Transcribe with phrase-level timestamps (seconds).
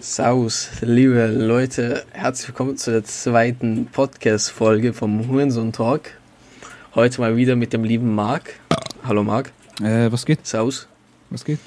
[0.00, 6.12] Servus, liebe Leute, herzlich willkommen zu der zweiten Podcast-Folge vom Hurensohn Talk.
[6.94, 8.60] Heute mal wieder mit dem lieben Marc.
[9.04, 9.50] Hallo Marc.
[9.80, 10.46] Äh, was geht?
[10.46, 10.86] Servus.
[11.30, 11.58] Was geht?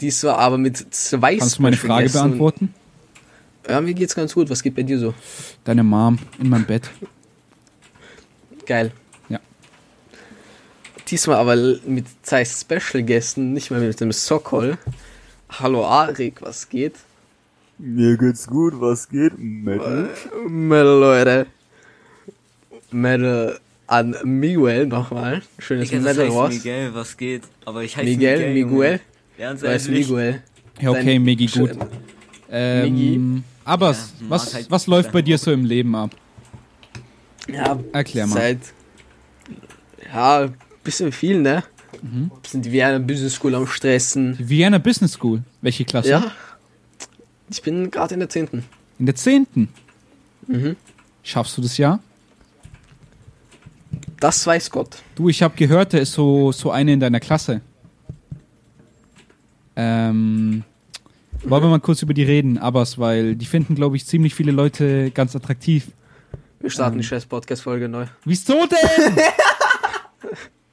[0.00, 2.18] Diesmal aber mit zwei Kannst du meine Frage Gästen.
[2.18, 2.74] beantworten?
[3.68, 4.48] Ja, mir geht's ganz gut.
[4.50, 5.14] Was geht bei dir so?
[5.64, 6.90] Deine Mom in meinem Bett.
[8.66, 8.92] Geil.
[9.28, 9.40] Ja.
[11.08, 11.56] Diesmal aber
[11.86, 14.78] mit zwei Special Gästen, nicht mehr mit dem Sokol.
[15.50, 16.94] Hallo Arik, was geht?
[17.78, 19.32] Mir geht's gut, was geht?
[19.38, 20.08] Metal?
[20.48, 21.46] Metal, Leute.
[22.90, 25.42] Metal an Miguel nochmal.
[25.58, 26.54] Schönes das Metal heißt Ross.
[26.54, 27.42] Miguel, was geht?
[27.64, 28.64] Aber ich heiße Miguel, Miguel.
[28.64, 29.00] Miguel.
[29.36, 30.08] Wer ist ehrlich.
[30.08, 30.42] Miguel?
[30.80, 31.70] Ja, okay, Migi, gut.
[32.50, 33.42] Ähm, Migi?
[33.64, 33.96] aber Ja,
[34.28, 36.10] was, halt was läuft bei dir so im Leben ab?
[37.52, 38.34] Ja, Erklär mal.
[38.34, 38.58] seit.
[40.12, 40.48] Ja,
[40.82, 41.64] bisschen viel, ne?
[42.02, 42.30] Mhm.
[42.42, 44.36] Bisschen die Vienna Business School am Stressen.
[44.36, 45.42] Die Vienna Business School.
[45.60, 46.10] Welche Klasse?
[46.10, 46.32] Ja.
[47.54, 48.64] Ich bin gerade in der 10.
[48.98, 49.68] In der zehnten.
[50.48, 50.74] Mhm.
[51.22, 52.00] Schaffst du das Jahr?
[54.18, 54.96] Das weiß Gott.
[55.14, 57.60] Du, ich habe gehört, da ist so, so eine in deiner Klasse.
[59.76, 60.64] Ähm,
[61.44, 64.50] wollen wir mal kurz über die reden, Abbas, weil die finden, glaube ich, ziemlich viele
[64.50, 65.86] Leute ganz attraktiv.
[66.58, 67.02] Wir starten Ähm.
[67.02, 68.06] die scheiß Podcast-Folge neu.
[68.24, 69.16] Wieso denn?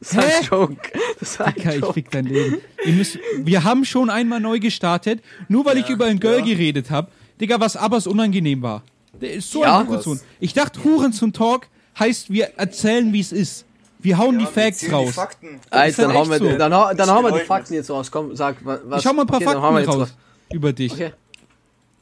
[0.02, 0.44] Das war ein?
[0.44, 0.78] Joke.
[1.20, 1.94] Das war ein Digga, ich Joke.
[1.94, 2.58] fick dein Leben.
[2.86, 6.90] Ihr müsst, wir haben schon einmal neu gestartet, nur weil ich über ein Girl geredet
[6.92, 7.08] habe.
[7.40, 8.84] Digga, was Abbas unangenehm war.
[9.22, 9.80] Der ist so Ja.
[9.80, 10.20] ein Hurensohn.
[10.40, 11.68] Ich dachte, Hurensohn Talk
[12.00, 13.66] heißt, wir erzählen, wie es ist.
[14.00, 15.14] Wir hauen die Facts raus.
[15.14, 15.60] Fakten.
[15.70, 16.58] Alter, dann ja hauen wir, so.
[16.58, 17.46] dann, hau- dann hauen wir die.
[17.46, 18.10] Fakten jetzt raus.
[18.10, 19.02] Komm, sag, wa- was.
[19.02, 20.16] Ich hau mal ein paar okay, dann Fakten raus
[20.52, 20.92] über dich.
[20.94, 21.14] Okay.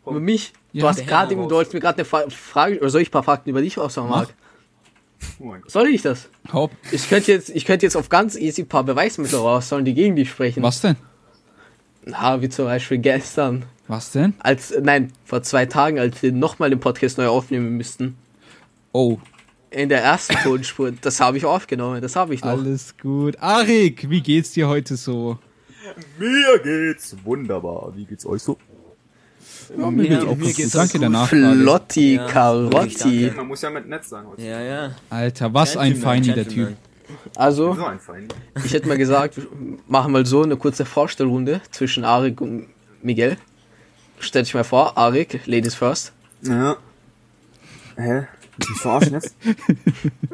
[0.05, 0.53] Über mich?
[0.71, 0.81] Ja.
[0.83, 3.23] Du hast gerade, Herr du wolltest mir gerade eine Frage, oder soll ich ein paar
[3.23, 4.29] Fakten über dich aussagen, Marc?
[5.39, 5.71] Oh mein Gott.
[5.71, 6.29] Soll ich das?
[6.51, 6.75] Haupt.
[6.91, 10.15] Ich könnte jetzt, ich könnte jetzt auf ganz easy ein paar Beweismittel rausholen, die gegen
[10.15, 10.63] dich sprechen.
[10.63, 10.95] Was denn?
[12.05, 13.65] Na, wie zum Beispiel gestern.
[13.87, 14.33] Was denn?
[14.39, 18.17] Als, nein, vor zwei Tagen, als wir nochmal den Podcast neu aufnehmen müssten.
[18.91, 19.17] Oh,
[19.71, 20.91] In der ersten Tonspur.
[21.01, 22.51] Das habe ich aufgenommen, das habe ich noch.
[22.51, 23.37] alles gut.
[23.39, 25.37] Arik, wie geht's dir heute so?
[26.17, 27.93] Mir geht's wunderbar.
[27.95, 28.57] Wie geht's euch so?
[29.77, 31.01] Ja, mir geht's auch mir geht's Danke gut.
[31.01, 31.59] der Nachfrage.
[31.59, 33.31] Flotti, Ja, Karotti.
[33.35, 34.41] Man muss ja mit nett sein heute.
[34.41, 34.91] Ja, ja.
[35.09, 36.75] Alter, was ein Gentleman, Feini, der Typ.
[37.35, 38.27] Also, ein
[38.63, 39.47] ich hätte mal gesagt, wir
[39.87, 42.67] machen mal so eine kurze Vorstellrunde zwischen Arik und
[43.01, 43.37] Miguel.
[44.19, 46.13] Stell dich mal vor, Arik, Ladies first.
[46.41, 46.77] Ja.
[47.95, 48.27] Hä?
[48.57, 49.35] Mich verarschen jetzt?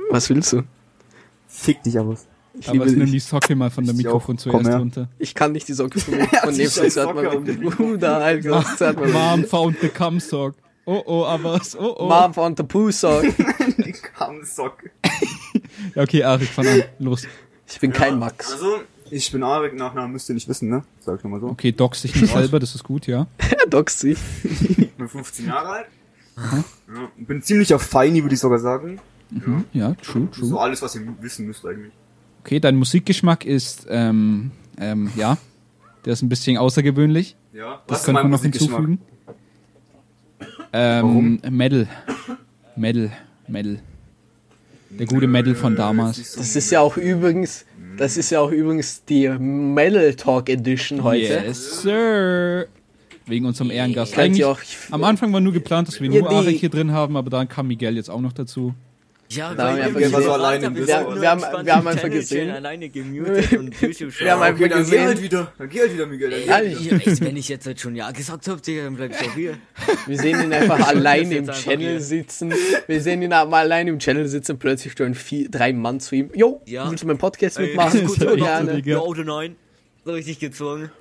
[0.09, 0.63] Was willst du?
[1.47, 2.17] Fick dich aber.
[2.59, 3.11] Ich Aber liebe es nimm dich.
[3.11, 4.39] die Socke mal von der Mikrofon auch.
[4.41, 4.77] zuerst Komm her.
[4.79, 5.09] runter.
[5.19, 7.43] Ich kann nicht die Socke von dem hat man Socke auf
[7.77, 10.55] Bruder hat man Mom found the cum sock.
[10.85, 11.75] Oh oh, aber was?
[11.75, 12.07] Oh oh.
[12.07, 13.23] Mom von der Poo Sock.
[13.77, 14.91] Die Kammsocke.
[15.95, 16.83] Ja, okay, Arik, fang an.
[16.99, 17.27] Los.
[17.67, 18.51] Ich bin kein Max.
[18.51, 20.83] Also, ich bin Arik, Nachnamen müsst ihr nicht wissen, ne?
[20.99, 21.47] Sag ich nochmal so.
[21.47, 23.25] Okay, dox dich nicht selber, das ist gut, ja.
[23.69, 24.19] Doxt sich.
[24.77, 25.87] Ich bin 15 Jahre alt.
[26.37, 26.63] Ja,
[27.17, 28.99] bin ziemlicher Feini, würde ich sogar sagen.
[29.73, 30.59] Ja, true, So true.
[30.59, 31.93] alles, was ihr wissen müsst eigentlich.
[32.45, 35.39] Okay, dein Musikgeschmack ist, ähm, ähm, ja,
[36.05, 37.35] der ist ein bisschen außergewöhnlich.
[37.51, 37.81] Ja.
[37.87, 38.99] Das ist könnte man noch hinzufügen.
[40.71, 41.87] Ähm, Metal.
[42.75, 43.11] Metal.
[43.47, 43.79] Metal.
[44.91, 46.35] Der gute Metal von damals.
[46.35, 47.65] Das ist ja auch übrigens,
[47.97, 51.41] das ist ja auch übrigens die Metal Talk Edition heute.
[51.47, 52.67] Yes, sir.
[53.25, 54.13] Wegen unserem Ehrengast.
[54.13, 57.31] Könnt Eigentlich, am Anfang war nur geplant, dass wir nur Arik hier drin haben, aber
[57.31, 58.75] dann kam Miguel jetzt auch noch dazu.
[59.27, 61.75] Ja, Da haben wir wir gesehen- so alleine alleine im Wir- wir, wir haben- wir
[61.75, 63.81] haben einfach gesehen- alleine gemutet und
[64.19, 65.51] Wir haben einfach Okay, dann geh gesehen- halt wieder.
[65.57, 66.29] Dann geh halt wieder, Miguel.
[66.29, 66.91] Dann geh Ja, halt wieder.
[66.97, 69.33] Ja, echt, wenn ich jetzt halt schon ja gesagt hab, Digga, dann bleib ich doch
[69.33, 69.57] hier.
[70.05, 72.01] wir sehen ihn einfach allein jetzt im Channel hier.
[72.01, 72.53] sitzen.
[72.85, 74.59] Wir sehen ihn aber allein im Channel sitzen.
[74.59, 76.29] Plötzlich steuern vier, drei Mann zu ihm.
[76.35, 76.87] Jo, Ja.
[76.89, 78.05] willst du meinen Podcast Ey, mitmachen?
[78.05, 78.79] gut, so gerne.
[78.85, 79.55] Ja, Auto 9.
[80.05, 80.91] So richtig gezwungen.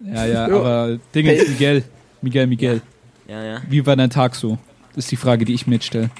[0.00, 0.58] Ja, ja, Jo.
[0.60, 1.84] aber Ding ist Miguel.
[2.22, 2.80] Miguel, Miguel.
[3.28, 3.62] Ja, ja.
[3.68, 4.58] Wie war dein Tag so?
[4.96, 6.10] Das ist die Frage, die ich mir jetzt stelle.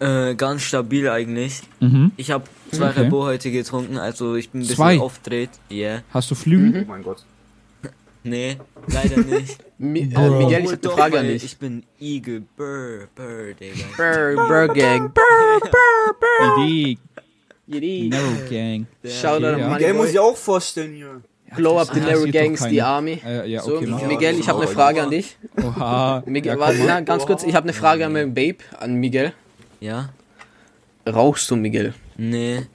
[0.00, 1.60] Äh, ganz stabil eigentlich.
[1.80, 2.12] Mhm.
[2.16, 3.08] Ich habe zwei Okay.
[3.08, 4.98] Bull heute getrunken, also ich bin ein bisschen Zwei?
[4.98, 5.50] aufgedreht.
[5.70, 6.02] Yeah.
[6.12, 6.84] Hast du Flügel?
[6.86, 7.24] Oh mein Gott.
[8.22, 9.56] Nee, leider nicht.
[9.78, 10.28] Mi äh.
[10.30, 11.42] Miguel, ich hab doch, eine Frage an dich.
[11.42, 13.84] Ich bin Eagle Burr, Burr, Digga.
[13.96, 15.10] Burr, Burr Gang.
[15.14, 16.66] Burr, Burr, Burr.
[16.66, 16.98] Idee.
[17.66, 18.08] Yidi.
[18.10, 18.86] Narrow Gang.
[19.02, 19.38] Ja.
[19.40, 19.70] mal.
[19.72, 21.22] Miguel muss ich auch vorstellen hier.
[21.56, 22.82] Blow up the narrow gangs, die.
[22.82, 23.20] Army.
[23.24, 24.02] Äh, ja, So, okay, mach.
[24.02, 25.36] Miguel, ich habe eine Ja, Frage an dich.
[25.56, 26.22] Oha.
[26.26, 29.32] Miguel, Ja, warte, na, ganz kurz, ich habe eine Frage an meinen Babe, an Miguel.
[29.80, 30.10] Ja?
[31.08, 31.94] Rauchst du, Miguel?
[32.16, 32.66] Nee.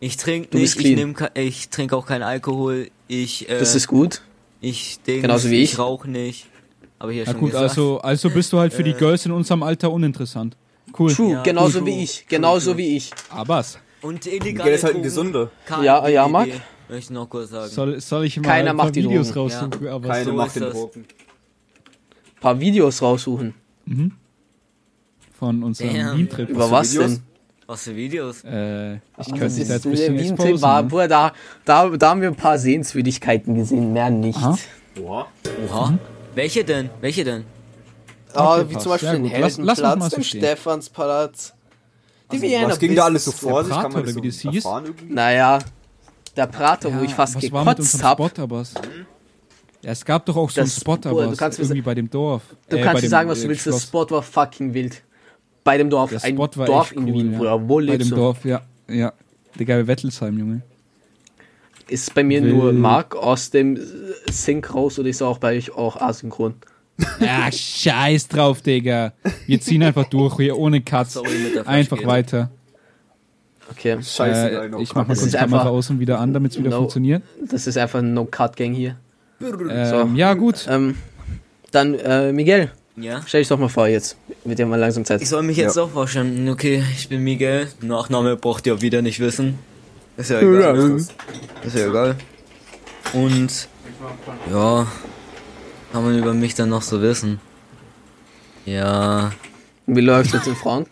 [0.00, 2.88] Ich trinke nicht, ich, nehm, ich trinke auch keinen Alkohol.
[3.08, 4.22] Ich, äh, Das ist gut.
[4.60, 5.72] ich denk, genauso wie ich.
[5.74, 6.46] Ich rauche nicht.
[6.98, 7.70] Aber hier Ja schon gut, gesagt.
[7.70, 8.98] also, also bist du halt für die Äh.
[8.98, 10.56] Girls in unserem Alter uninteressant.
[10.98, 11.12] Cool.
[11.12, 12.16] True, Ja, genauso true, wie ich.
[12.20, 12.78] true, Genauso true.
[12.78, 13.10] wie ich.
[13.30, 13.78] Abbas.
[14.02, 15.50] Und illegale Miguel ist halt ein Gesunder.
[15.82, 16.48] Ja, ja, Marc?
[16.88, 17.70] Möchte ich noch kurz sagen.
[17.70, 19.50] Soll, soll ich mal Keiner ein paar macht die Videos Drogen.
[19.52, 19.84] raussuchen?
[19.84, 19.94] Ja.
[19.94, 20.62] Aber Keine so macht den.
[20.70, 21.04] Drogen.
[22.40, 23.54] paar Videos raussuchen.
[25.38, 26.18] Von unserem Damn.
[26.18, 26.48] Wien-Trip.
[26.48, 27.10] Über was Videos?
[27.12, 27.22] denn?
[27.66, 28.44] Was für Videos?
[28.44, 30.88] Äh, ich Das könnte jetzt ein der bisschen Wien-Trip war, ne?
[30.88, 31.32] Bruder, da,
[31.64, 34.36] da, da haben wir ein paar Sehenswürdigkeiten gesehen, mehr nicht.
[34.38, 34.58] Aha.
[34.94, 35.26] Boah.
[35.68, 35.98] Oha.
[36.34, 36.90] Welche denn?
[37.00, 37.44] Welche denn?
[38.34, 38.82] Ah, Okay, wie passt.
[38.82, 39.32] zum Beispiel den gut.
[39.38, 40.40] Lass- lass uns mal Heldenplatz, so den stehen.
[40.40, 41.54] Stephanspalast.
[42.32, 43.72] Die Also, Wiener was ging da alles so vor sich?
[43.72, 44.64] Kann man das oder so wie das hieß?
[45.08, 45.58] Naja,
[46.36, 48.30] der Prater, wo Ja, ich fast was war mit gekotzt habe.
[49.82, 51.82] Ja, es gab doch auch so einen Das- Spot, Bruder, aber du kannst mir irgendwie
[51.82, 52.42] bei dem Dorf.
[52.68, 53.82] Du Äh, kannst dir sagen, was du äh, willst, das Schloss.
[53.84, 55.02] Spot war fucking wild.
[55.64, 57.38] Bei dem Dorf, Der ein Spot war Dorf echt in cool, Wien, ja.
[57.38, 57.68] Bruder.
[57.68, 58.14] Wo Bei dem du?
[58.16, 58.60] Dorf, ja.
[58.88, 59.12] Ja.
[59.58, 60.62] Digga, bei Wettelsheim, Junge.
[61.88, 62.54] Ist bei mir Wild.
[62.54, 63.78] nur Mark aus dem
[64.30, 66.54] Sync raus oder ist er auch bei euch auch asynchron?
[67.20, 69.12] Ja, scheiß drauf, Digga.
[69.46, 71.18] Wir ziehen einfach durch hier ohne Cuts.
[71.66, 72.50] Einfach weiter.
[73.70, 76.32] Okay, Scheiße, Äh, ich mach mal Das kurz die Kamera einfach- aus und wieder an,
[76.34, 76.76] damit es wieder No.
[76.78, 77.22] funktioniert.
[77.50, 78.96] das ist einfach ein No-Cut-Gang hier.
[79.40, 80.66] Ähm, Ja, gut.
[80.68, 80.96] Ähm,
[81.70, 83.22] dann, äh, Miguel, Ja?
[83.26, 84.16] stell dich doch mal vor jetzt.
[84.44, 85.22] Wird ja mal langsam Zeit.
[85.22, 85.84] Ich soll mich jetzt Ja.
[85.84, 86.48] auch vorstellen.
[86.48, 87.68] Okay, ich bin Miguel.
[87.80, 89.58] Nachname braucht ihr wieder nicht wissen.
[90.16, 90.96] Ist ja egal.
[90.96, 91.12] Ist
[91.76, 92.16] ja egal.
[93.14, 93.68] Und
[94.50, 94.86] ja,
[95.92, 97.40] kann man über mich dann noch so wissen?
[98.66, 99.32] Ja,
[99.86, 100.86] Wie läuft es mit den Frauen?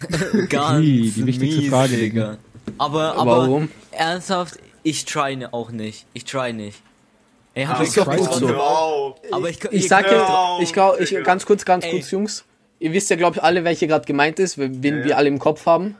[0.48, 2.36] ganz Die- die wichtigste mies, Frage, Digga.
[2.78, 3.68] Aber, aber Warum?
[3.92, 6.06] ernsthaft, ich try ne- auch nicht.
[6.12, 6.78] Ich try nicht.
[7.54, 8.48] Ey, hab ich ist doch so.
[8.48, 9.16] Wow.
[9.32, 11.92] Aber ich, Ich ihr sag ja, ich glaube, ich, ganz kurz, ganz Ey.
[11.92, 12.44] kurz, Jungs.
[12.78, 15.64] Ihr wisst ja, glaube ich, alle, welche gerade gemeint ist, wen wir alle im Kopf
[15.66, 15.96] haben.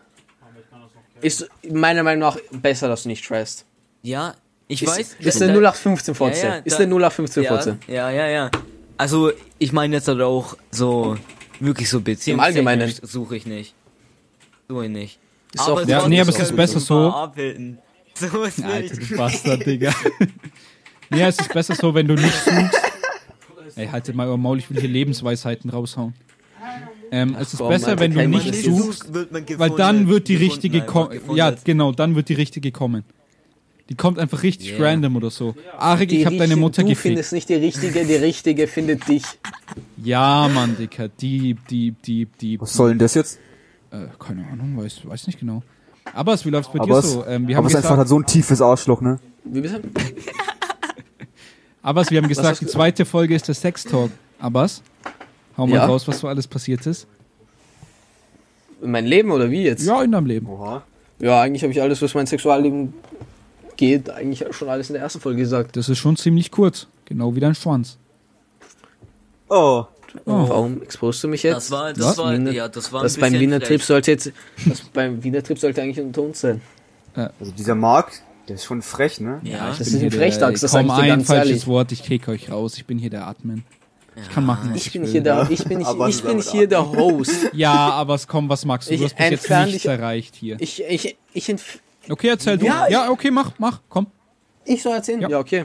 [1.23, 3.65] Ist meiner Meinung nach besser, dass du nicht trust.
[4.03, 4.35] Ja,
[4.69, 5.17] ich Ist, weiß.
[5.19, 6.47] ist eine 0815 Fotze.
[6.47, 7.79] Ja, ja, ist eine 0815 ja, Fotze.
[7.87, 8.51] ja, ja, ja.
[8.99, 11.17] Also, ich meine jetzt halt auch so,
[11.61, 12.41] wirklich so Beziehungen.
[12.41, 12.93] Allgemeinen.
[13.03, 13.75] Suche ich nicht.
[14.69, 15.19] Suche ich nicht.
[15.55, 17.11] Ist auch- Ja, nee, aber es ist besser so.
[17.11, 17.79] abbilden.
[18.19, 19.11] So ist Alter, nicht.
[19.11, 19.93] du Bastard, Digga.
[21.15, 22.81] ja, es ist besser so, wenn du nicht suchst.
[23.77, 26.15] Ey, haltet mal euer Maul, ich will hier Lebensweisheiten raushauen.
[27.11, 30.29] Ähm, es ist komm, besser, Alter, wenn du nicht suchst, wird man weil dann wird
[30.29, 31.21] die Gefunden, richtige kommen.
[31.35, 33.05] Ja, genau, dann wird die richtige kommen.
[33.89, 34.89] Die kommt einfach richtig Yeah.
[34.91, 35.55] random oder so.
[35.79, 37.03] Arik, Die ich hab deine Mutter du gefickt.
[37.03, 39.23] findest nicht die richtige, die richtige findet dich.
[40.03, 41.09] Ja, Mann, Dicker.
[41.09, 42.61] Die, die, die, die.
[42.61, 43.39] Was soll denn das jetzt?
[43.93, 45.63] Äh, keine Ahnung, weiß, weiß nicht genau.
[46.15, 47.25] Aber es, wie läuft's bei Aber dir es, so?
[47.27, 49.21] Ähm, wir aber haben es ist einfach gesagt, halt so ein tiefes Arschloch, ne?
[49.45, 49.81] Wie bitte?
[51.83, 54.11] Abbas, wir haben gesagt, die du- zweite Folge ist der Sex Talk.
[54.41, 54.83] Abbas,
[55.57, 55.87] hau mal Ja?
[55.87, 57.07] raus, was so alles passiert ist.
[58.83, 59.87] In mein Leben oder wie jetzt?
[59.87, 60.47] Ja, in deinem Leben.
[60.49, 60.83] Oha.
[61.19, 62.93] Ja, eigentlich habe ich alles, was mein Sexualleben
[63.77, 65.77] geht, eigentlich schon alles in der ersten Folge gesagt.
[65.77, 66.87] Das ist schon ziemlich kurz.
[67.07, 67.97] Genau wie dein Schwanz.
[69.49, 69.85] Oh.
[70.25, 70.49] Oh.
[70.49, 71.57] Warum exposst du mich jetzt?
[71.57, 71.99] Das war, Was?
[71.99, 74.33] das war, Wiener- ja, das war ein das beim bisschen Wiener Trip sollte jetzt,
[74.67, 76.61] das beim Wiener Trip sollte eigentlich unter uns sein.
[77.15, 78.13] Also dieser Mark,
[78.49, 79.41] der ist schon frech, ne?
[79.43, 81.27] Ja, Das bin ist ein hier der- Frechdachs, das sag Komm, ich dir ein ganz
[81.27, 81.67] falsches ehrlich.
[81.67, 82.77] Wort, ich kick euch raus.
[82.77, 83.65] Ich bin hier der Admin.
[84.19, 85.11] Ich kann machen, was Ich ich, bin will.
[85.11, 87.49] hier der, ich bin, ich, ich bin hier der Host.
[87.53, 88.95] Ja, aber es komm, was magst du?
[88.95, 90.57] Ich Du hast bis jetzt nichts dich- erreicht hier.
[90.61, 91.55] Ich, ich, ich,
[92.09, 92.65] Okay, erzähl du.
[92.67, 94.07] Ja, Ja, okay, mach, mach, komm.
[94.65, 95.21] ich soll erzählen?
[95.21, 95.29] Ja.
[95.29, 95.65] Ja, okay.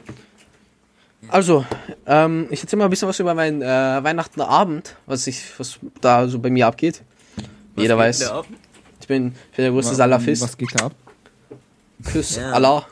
[1.29, 1.63] Also,
[2.07, 3.65] ähm, ich erzähle mal ein bisschen was über meinen äh,
[4.03, 7.03] Weihnachtenabend, was ich, was da so bei mir abgeht.
[7.75, 8.21] Was Jeder weiß,
[8.99, 10.57] ich bin, ich bin der größte Was Salafist.
[10.57, 10.93] geht da ab?
[12.03, 12.51] Küss Ja.
[12.53, 12.85] Allah.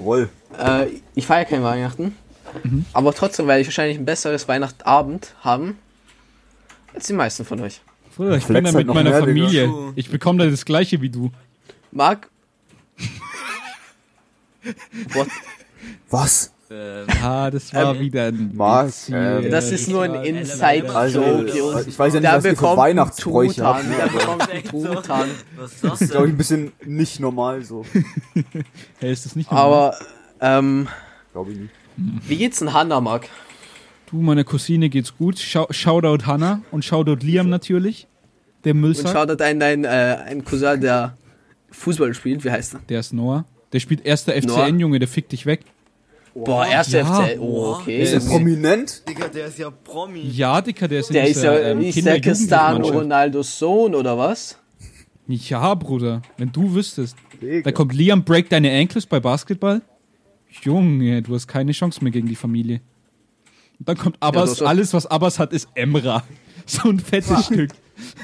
[0.00, 0.28] Roll.
[0.58, 2.16] Äh, ich feiere kein Weihnachten,
[2.64, 2.84] Mhm.
[2.92, 5.78] aber trotzdem werde ich wahrscheinlich ein besseres Weihnachtabend haben
[6.94, 7.80] als die meisten von euch.
[8.16, 9.44] Bruder, ich bin Flex da halt mit meiner mehr, Digga.
[9.46, 9.68] Familie.
[9.68, 9.92] Puh.
[9.94, 11.30] Ich bekomme da das gleiche wie du.
[11.92, 12.28] Marc?
[15.14, 15.28] What?
[16.10, 16.52] Was?
[16.70, 19.50] Ähm, Ah, das war Ähm, wieder ein Mark, Witz ähm.
[19.50, 20.26] Das ist nur ein Also,
[21.22, 21.86] Inside-Joke, Jungs.
[21.86, 23.84] ich weiß ja nicht, Der was ihr für Weihnachtsbräuche habt.
[23.84, 24.64] Truthahn, der bekommt einen
[24.94, 25.28] Truthahn.
[25.56, 26.34] was ist das Das ist, glaube ich, denn?
[26.34, 27.86] ein bisschen nicht normal so.
[29.00, 29.66] Hey, ist das nicht normal?
[29.66, 29.98] Aber,
[30.58, 30.88] ähm,
[31.32, 31.70] Glaube ich nicht.
[32.26, 33.28] Wie geht's denn Hanna, Marc?
[34.10, 35.38] Du, meiner Cousine geht's gut.
[35.38, 38.06] Schau Shoutout Hannah und Shoutout Liam natürlich.
[38.64, 39.12] Der Und Müllsack.
[39.12, 39.88] schaut da ein, ein, äh,
[40.26, 41.16] ein Cousin, der
[41.70, 42.80] Fußball spielt, wie heißt er?
[42.88, 43.44] Der ist Noah.
[43.72, 44.32] Der spielt erster.
[44.32, 45.60] FCN, Junge, der fickt dich weg.
[46.34, 47.22] Boah, erster ja.
[47.24, 47.38] FC.
[47.40, 48.00] Oh, okay.
[48.00, 49.02] Ist er ist- prominent?
[49.08, 50.20] Digga, der ist ja Promi.
[50.20, 52.88] Ja, Dicker, der ist in Der ist ja ähm, ist der Cristiano.
[52.88, 54.58] Ronaldos Sohn, oder was?
[55.26, 57.16] Ja, Bruder, wenn du wüsstest.
[57.42, 57.62] Digga.
[57.62, 59.82] Da kommt Liam, break deine Ankles bei Basketball.
[60.62, 62.80] Junge, du hast keine Chance mehr gegen die Familie.
[63.78, 66.22] Und dann kommt Abbas, war- alles was Abbas hat, ist Emra.
[66.66, 67.70] So ein fettes Stück.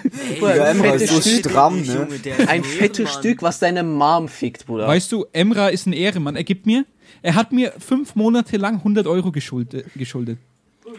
[0.02, 1.50] Ey, Bruder, Ja, fettes ist so Stück.
[1.50, 2.08] stramm, ne?
[2.22, 3.18] Junge, Ein fettes Ehrenmann.
[3.22, 4.86] Stück, was deine Mom fickt, Bruder.
[4.86, 6.36] Weißt du, Emra ist ein Ehrenmann.
[6.36, 6.84] Er gibt mir,
[7.22, 9.86] er hat mir fünf Monate lang 100 Euro geschuldet.
[9.96, 10.36] geschuldet.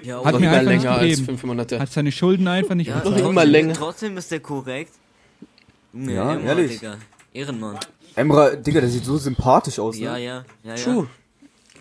[0.02, 1.26] Ja, Hat mir immer einfach nicht länger als gegeben.
[1.26, 1.80] fünf Monate.
[1.80, 3.20] Hat seine Schulden einfach nicht ja, bezahlt.
[3.20, 3.74] immer trotzdem, länger.
[3.76, 4.94] Trotzdem ist der korrekt.
[5.94, 6.72] Junge, Ja, Emma, ehrlich.
[6.80, 6.98] Digga.
[7.36, 7.78] Ehrenmann.
[8.16, 10.06] Emra, Digga, der sieht so sympathisch aus, ne?
[10.06, 10.76] Ja, ja, ja, ja.
[10.76, 11.08] True.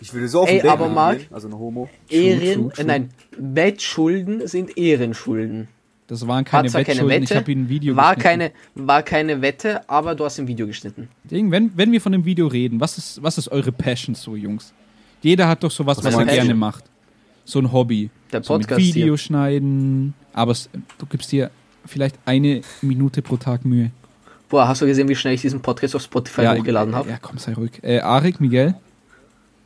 [0.01, 1.89] Ich würde so auf Ey, Date aber Marc- also eine Homo.
[2.09, 2.85] Ehren, true, äh, true.
[2.85, 5.67] nein, Wettschulden sind Ehrenschulden.
[6.07, 8.51] Das waren War keine zwar keine Wettschulden, ich Wette, habe ein Video war geschnitten.
[8.75, 11.07] keine, war keine Wette, aber du hast ein Video geschnitten.
[11.23, 14.35] Ding, wenn, wenn wir von dem Video reden, was ist, was ist eure Passion so,
[14.35, 14.73] Jungs?
[15.23, 16.83] Jeder hat doch sowas, was, ist er gerne macht.
[17.45, 18.09] So ein Hobby.
[18.31, 19.17] Der So mit Podcast Video hier.
[19.17, 20.13] schneiden.
[20.33, 20.69] Aber es,
[20.99, 21.49] du gibst dir
[21.85, 23.89] vielleicht eine Minute pro Tag Mühe.
[24.49, 27.09] Boah, hast du gesehen, wie schnell ich diesen Podcast auf Spotify hochgeladen ja, habe?
[27.09, 27.71] Ja, komm, sei ruhig.
[27.81, 28.75] Äh, Arik, Miguel,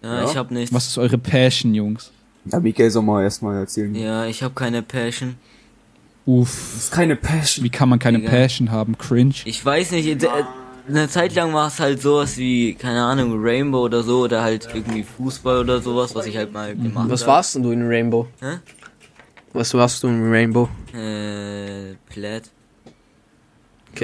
[0.02, 0.30] Ja, Ja.
[0.30, 0.74] ich hab nichts.
[0.74, 2.12] was ist eure Passion, Jungs?
[2.46, 3.94] Ja, Miguel soll mal erstmal erzählen.
[3.94, 5.36] Ja, ich hab keine Passion.
[6.26, 7.66] Uff, Das ist keine Passion.
[7.66, 8.30] wie kann man keine Digga.
[8.32, 8.98] Passion haben?
[8.98, 9.34] Cringe.
[9.46, 10.28] Ich weiß nicht, äh,
[10.88, 14.68] eine Zeit lang war es halt sowas wie, keine Ahnung, Rainbow oder so, oder halt
[14.74, 17.28] irgendwie Fußball oder sowas, was ich halt mal gemacht Was hab.
[17.28, 18.28] warst denn du in Rainbow?
[18.40, 18.60] Hä?
[19.54, 20.70] Was warst du in Rainbow?
[20.94, 22.50] Äh, Plaid.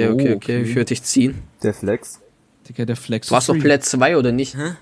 [0.04, 0.62] Okay, Oh, okay, okay, okay.
[0.62, 1.42] ich würde dich ziehen.
[1.62, 2.20] Der Flex.
[2.68, 3.28] Digga, der Flex.
[3.28, 3.58] Du warst doch.
[3.58, 4.56] Plätz 2 oder nicht?
[4.56, 4.72] Hä?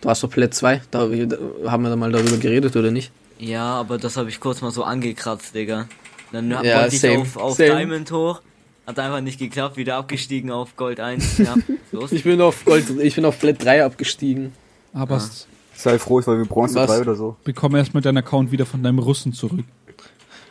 [0.00, 0.82] Du warst doch Plätz 2.
[0.90, 3.10] Da, da haben wir da mal darüber geredet oder nicht?
[3.38, 5.88] Ja, aber das habe ich kurz mal so angekratzt, Digga.
[6.32, 7.70] Dann Ja, wollte ich auf, auf same.
[7.70, 8.40] Diamond hoch.
[8.86, 11.38] Hat einfach nicht geklappt, wieder abgestiegen auf Gold 1.
[11.38, 11.54] Ja,
[11.92, 12.12] los.
[12.12, 14.52] Ich bin auf Gold, ich bin auf Plätz 3 abgestiegen.
[14.92, 16.86] Aber es- Sei froh, ich war wie Bronze Was?
[16.88, 17.36] 3 oder so.
[17.44, 19.64] bekomme erstmal deinen Account wieder von deinem Russen zurück.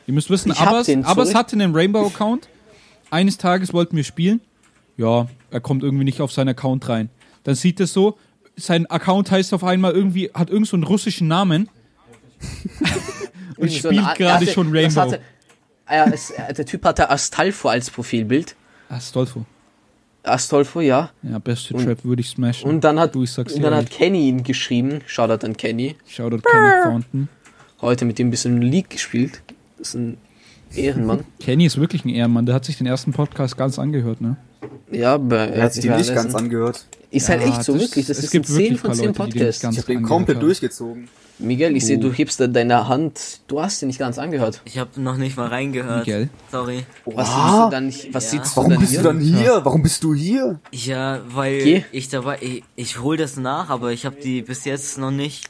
[0.05, 0.67] Ihr müsst wissen, hab
[1.05, 2.49] Abbas, hatte einen Rainbow-Account.
[3.13, 4.41] Eines Tages wollten wir spielen.
[4.97, 7.09] Ja, er kommt irgendwie nicht auf seinen Account rein.
[7.43, 8.17] Dann sieht es so,
[8.55, 11.69] sein Account heißt auf einmal irgendwie, hat irgend so einen russischen Namen.
[13.57, 15.01] und Irgendwie spielt gerade er hatte- schon Rainbow.
[15.01, 15.21] Hatte,
[15.89, 18.55] ja, es, äh, der Typ hatte Astolfo als Profilbild.
[18.89, 19.45] Astolfo.
[20.23, 21.11] Astolfo, ja.
[21.21, 22.67] Ja, beste Und- Trap würde ich smashen.
[22.69, 23.77] Und dann hat, du, und dann ehrlich.
[23.77, 25.01] hat Kenny ihn geschrieben.
[25.05, 25.97] Shoutout an Kenny.
[26.07, 27.29] Shoutout Kenneth Fountain.
[27.81, 29.41] Heute mit ihm ein bisschen League gespielt.
[29.77, 30.17] Das ist ein
[30.75, 31.19] Ehrenmann.
[31.39, 32.45] Kenny ist wirklich ein Ehrenmann.
[32.45, 34.37] Der hat sich den ersten Podcast ganz angehört, ne?
[34.91, 36.43] ja, aber er hat sich den nicht ganz an.
[36.45, 36.85] angehört.
[37.11, 38.05] Ist halt Ja, echt so, das- wirklich.
[38.07, 39.73] Das es ist gibt ein 10 wirklich von paar 10 Leute, die den nicht Podcasts.
[39.77, 41.07] Ich hab den komplett durchgezogen.
[41.39, 42.01] Miguel, ich sehe, Oh.
[42.01, 43.41] du hebst da deine Hand.
[43.47, 44.61] Du hast den nicht ganz angehört.
[44.65, 46.05] Ich habe noch nicht mal reingehört.
[46.05, 46.29] Miguel.
[46.51, 46.85] Sorry.
[47.05, 47.47] Was Oha.
[47.51, 48.13] siehst du dann nicht?
[48.13, 48.29] Was Ja.
[48.39, 49.01] sitzt Warum du dann bist hier?
[49.01, 49.61] du dann hier?
[49.65, 50.59] Warum bist du hier?
[50.71, 51.83] Ja, weil Geh.
[51.91, 55.49] ich dabei, ich, ich hol das nach, aber ich habe die bis jetzt noch nicht.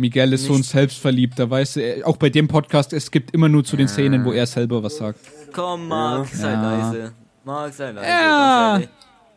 [0.00, 3.62] Miguel ist so ein Selbstverliebter, weißt du, auch bei dem Podcast, es gibt immer nur
[3.64, 5.20] zu den Szenen, wo er selber was sagt.
[5.52, 6.62] Komm, Marc, sei Ja.
[6.78, 7.12] leise.
[7.44, 8.08] Marc, sei leise.
[8.08, 8.80] Ja.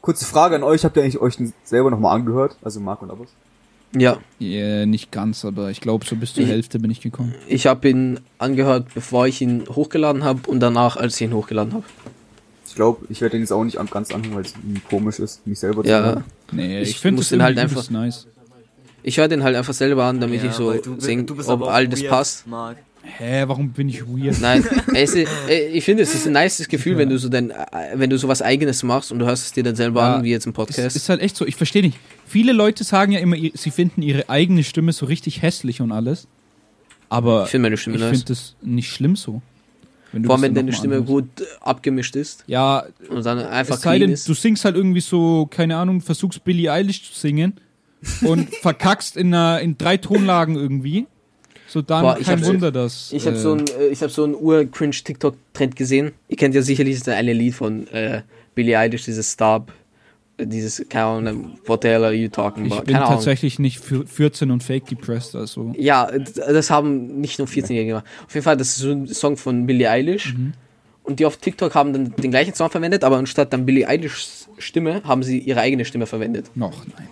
[0.01, 2.55] Kurze Frage an euch, habt ihr eigentlich euch den selber nochmal angehört?
[2.62, 3.27] Also Marc und Abbas?
[3.96, 7.36] Ja, Ja, nicht ganz, aber ich glaube, so bis zur Ich- Hälfte bin ich gekommen.
[7.48, 11.74] ich habe ihn angehört, bevor ich ihn hochgeladen habe und danach, als ich ihn hochgeladen
[11.74, 11.84] habe.
[12.67, 14.53] Ich glaube, ich werde den jetzt auch nicht an- ganz anhören, weil es
[14.89, 16.24] komisch ist, mich selber zu Ja, hören.
[16.51, 18.25] Nee, ich, Ich finde den halt einfach- nice.
[19.03, 21.88] Ich höre den halt einfach selber an, damit Ja, ich so sehen, bist ob all
[21.88, 22.48] das passt.
[22.48, 22.77] Marc.
[23.05, 24.39] Hä, warum bin ich weird?
[24.39, 24.63] Nein,
[24.95, 27.55] es ist, äh, ich finde, es ist ein nices Gefühl, wenn du so dein, äh,
[27.95, 30.24] wenn du so was eigenes machst und du hörst es dir dann selber Ja, an,
[30.24, 30.95] wie jetzt im Es Podcast.
[30.95, 31.98] ist halt echt so, ich verstehe nicht.
[32.25, 36.27] Viele Leute sagen ja immer, sie finden ihre eigene Stimme so richtig hässlich und alles.
[37.10, 38.10] Aber Ich finde meine Stimme ich nice.
[38.12, 39.41] finde das nicht schlimm so.
[40.13, 43.75] Wenn du Vor allem, wenn deine Stimme gut äh, abgemischt ist Ja, und dann einfach
[43.75, 44.29] es sei denn, ist.
[44.29, 47.53] du singst halt irgendwie so, keine Ahnung, versuchst Billie Eilish zu singen
[48.22, 51.07] und verkackst in, einer, in drei Tonlagen irgendwie.
[51.67, 53.12] So dann Boah, ich kein Wunder, dass.
[53.13, 56.12] Ich habe äh, so ein, äh, ich habe so einen Ur-Cringe-TikTok-Trend gesehen.
[56.27, 58.22] Ihr kennt ja sicherlich das eine Lied von äh,
[58.53, 59.72] Billie Eilish, dieses Stop,
[60.38, 62.83] äh, dieses, keine Ahnung, what the hell are you talking Ich about?
[62.86, 63.17] bin Keine Ahnung.
[63.17, 65.74] tatsächlich nicht für 14 und fake depressed, also.
[65.75, 68.05] Ja, d- das haben nicht nur 14-Jährige gemacht.
[68.27, 70.33] Auf jeden Fall, das ist so ein Song von Billie Eilish.
[70.36, 70.53] Mhm.
[71.03, 74.48] Und die auf TikTok haben dann den gleichen Song verwendet, aber anstatt dann Billie Eilishs
[74.57, 76.51] Stimme, haben sie ihre eigene Stimme verwendet.
[76.55, 77.07] Noch, nein.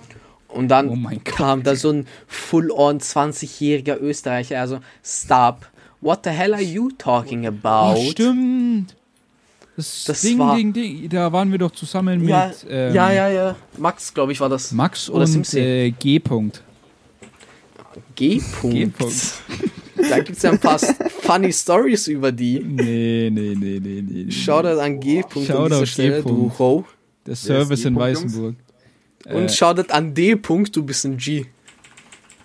[0.53, 1.35] Und dann Oh mein Gott.
[1.35, 5.67] kam da so ein full-on 20-jähriger Österreicher, also Stop.
[6.01, 7.97] What the hell are you talking about?
[7.99, 8.95] Oh, stimmt.
[9.77, 13.11] Das, Das Ding, war- Ding, Ding, da waren wir doch zusammen Ja, mit ähm, ja,
[13.11, 13.55] ja, ja.
[13.77, 14.71] Max, glaube ich, war das.
[14.71, 16.17] Max Oder und äh, G.
[16.17, 16.61] -Punkt.
[18.15, 18.75] G-Punkt.
[18.75, 19.15] G-Punkt.
[20.09, 22.59] Da gibt es ja ein paar funny Stories über die.
[22.59, 24.23] Nee, nee, nee, nee, nee.
[24.25, 24.31] nee.
[24.31, 26.51] Shoutout an G-Punkt an Shoutout dieser Stelle, du.
[26.57, 26.85] Ho.
[27.25, 27.87] Der Service G.
[27.89, 28.55] in Punkt, Weißenburg.
[29.25, 31.45] Und Äh, Shoutout an D-Punkt, du bist ein G.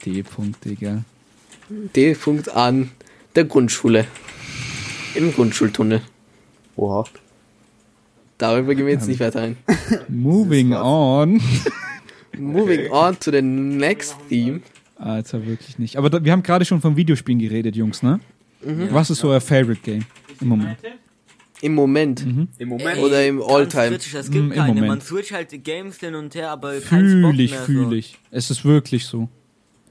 [0.04, 0.22] D.
[0.22, 1.04] -Punkt, Digga.
[1.68, 2.90] D-Punkt an
[3.34, 4.06] der Grundschule.
[5.14, 6.02] Im Grundschultunnel.
[6.76, 7.04] Oha.
[8.38, 9.56] Darüber gehen wir jetzt nicht weiter ein.
[10.08, 11.40] Moving on.
[12.38, 14.60] Moving on to the next theme.
[14.96, 15.96] Alter, wirklich nicht.
[15.96, 18.20] Aber da, wir haben gerade schon von Videospielen geredet, Jungs, ne?
[18.62, 18.88] Mhm.
[18.92, 20.04] Was ist so euer Favorite Game
[20.40, 20.78] im Moment?
[21.62, 22.20] Im Moment.
[22.58, 22.98] Im Moment.
[22.98, 23.96] Oder im Alltime.
[23.96, 24.74] Es gibt im keine.
[24.74, 24.88] Moment.
[24.88, 27.92] Man switcht halt Games hin und her, aber Fühl ich, fühl so.
[27.92, 28.18] ich.
[28.30, 29.28] Es ist wirklich so.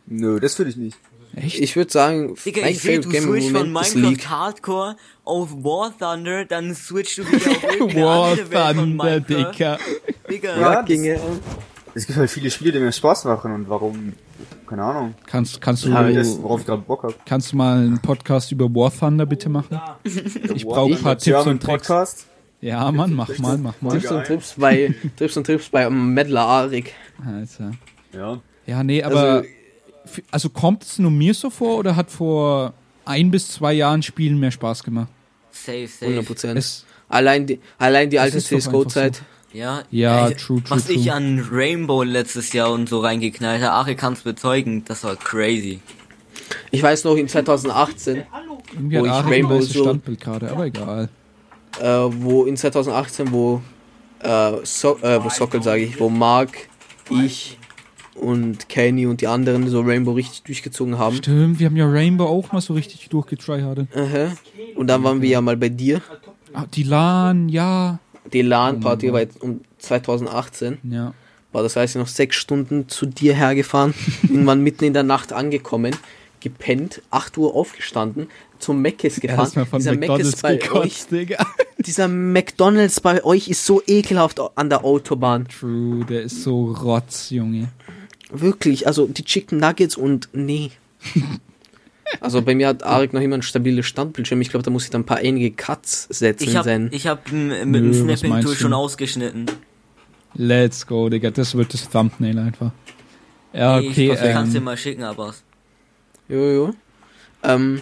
[0.06, 0.98] Nö, das finde ich nicht.
[1.36, 1.60] Echt?
[1.60, 4.30] Ich würde sagen, Digga, mein ich sehe, Favorite du Game im switcht von Minecraft.
[4.30, 4.96] Hardcore
[5.26, 7.52] auf War Thunder, dann switchst du wieder
[7.84, 7.96] auf
[8.54, 9.20] War Thunder.
[9.20, 9.78] Dicker.
[10.30, 11.20] Digga, Ja, hell.
[11.94, 14.14] Es gibt halt viele Spiele, die mir Spaß machen und warum,
[14.68, 15.14] keine Ahnung.
[15.26, 17.16] Kannst, kannst du, das, worauf ich gerade Bock habe.
[17.26, 19.80] kannst du mal einen Podcast über War Thunder bitte machen?
[20.04, 21.88] Ich brauche ein paar Tipps und Tricks.
[21.88, 22.28] Podcast.
[22.62, 23.92] Ja, Mann, mach mal, mach mal.
[23.92, 26.94] Trips und Trips bei, Trips und Trips bei Medler Arik.
[27.26, 27.72] Alter.
[28.14, 28.40] Ja.
[28.66, 29.50] Ja, nee, aber Also-
[30.32, 32.74] also, kommt es nur mir so vor oder hat vor
[33.06, 35.10] ein bis zwei Jahren Spielen mehr Spaß gemacht?
[35.52, 36.06] Safe, safe.
[36.06, 36.58] 100 Prozent.
[36.60, 39.22] Es, Allein die, allein die alte CSGO-Zeit.
[39.56, 41.14] Ja, Ja, ey, true, true, Was ich true.
[41.14, 45.80] an Rainbow letztes Jahr und so reingeknallt habe, Ari kann's bezeugen, das war crazy.
[46.72, 48.24] Ich weiß noch, in 2018,
[48.74, 51.10] irgendwie Wo ich Rainbow so- Standbild gerade, aber egal.
[51.80, 53.62] äh, wo in 2018, wo,
[54.20, 56.68] äh, so äh, wo Sockel sage ich, wo Mark,
[57.10, 57.58] ich
[58.16, 61.16] und Kenny und die anderen so Rainbow richtig durchgezogen haben.
[61.18, 63.88] Stimmt, wir haben ja Rainbow auch mal so richtig durchgetryhardet.
[63.96, 64.32] Aha.
[64.76, 66.02] Und dann waren wir ja mal bei dir.
[66.54, 68.00] Ah, die LAN, ja.
[68.34, 70.78] Die LAN-Party war jetzt um 2018.
[70.84, 71.14] Ja.
[71.52, 75.96] War das heißt, noch sechs Stunden zu dir hergefahren, irgendwann mitten in der Nacht angekommen,
[76.42, 78.28] gepennt, 8 Uhr aufgestanden,
[78.60, 79.66] zum Meckes gefahren.
[79.74, 81.46] Dieser McDonalds Meckes bei euch, gekotzt, Digga.
[81.78, 85.48] dieser McDonalds bei euch ist so ekelhaft an der Autobahn.
[85.48, 87.70] True, der ist so rotz, Junge.
[88.32, 90.72] Wirklich, also die Chicken Nuggets und nee.
[92.22, 94.42] Also bei mir hat Arik noch immer ein stabiles Standbildschirm.
[94.42, 96.90] Ich glaube, da muss ich dann ein paar einige Cuts setzen Ich in hab, sein.
[96.92, 99.46] ich hab m- mit dem Snapping-Tool schon ausgeschnitten.
[100.36, 101.32] Let's go, Digga.
[101.32, 102.72] Das wird das Thumbnail einfach.
[103.54, 104.12] Ja, okay.
[104.14, 105.34] ich kann's dir Ähm, mal schicken, aber
[106.28, 106.74] Jojo.
[107.44, 107.82] Ähm,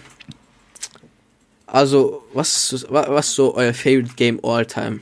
[1.65, 4.99] also, was, was ist so euer Favorite Game all time?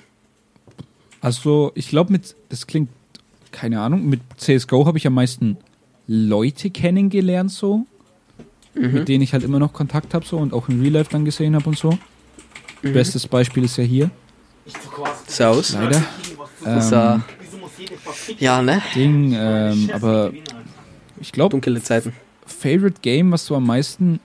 [1.19, 2.89] also, ich glaube, mit, das klingt,
[3.51, 5.57] keine Ahnung, mit CSGO habe ich am meisten
[6.07, 7.85] Leute kennengelernt, so.
[8.73, 8.93] Mhm.
[8.93, 10.37] Mit denen ich halt immer noch Kontakt habe, so.
[10.37, 11.97] Und auch in Real Life dann gesehen habe und so.
[12.81, 12.93] Mhm.
[12.93, 14.09] Bestes Beispiel ist ja hier,
[15.27, 15.73] Saus.
[15.73, 16.03] leider.
[16.65, 18.81] Ähm, äh, ja, ne?
[18.95, 20.31] Ding, ähm, aber
[21.19, 22.13] ich glaube, Dunkle Zeiten.
[22.45, 24.19] Favorite Game, was so am meisten,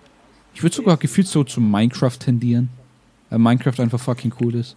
[0.55, 2.69] ich würde sogar gefühlt so zu Minecraft tendieren.
[3.31, 4.77] Weil Minecraft einfach fucking cool ist.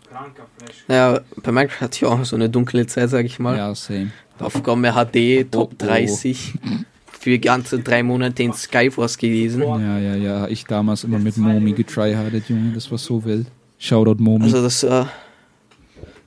[0.88, 3.56] Naja, bei Minecraft hatte ich auch so eine dunkle Zeit, sag ich mal.
[3.56, 4.12] Ja, same.
[4.40, 5.86] Auf Gomme HD, Top Oh, oh.
[5.86, 6.54] 30.
[7.20, 9.62] Für ganze drei Monate in Skyforce gewesen.
[9.62, 10.48] Ja, ja, ja.
[10.48, 12.72] Ich damals immer mit Momi getryhardet, Junge.
[12.74, 13.48] Das war so wild.
[13.78, 14.46] Shoutout Momi.
[14.46, 15.12] Also das war,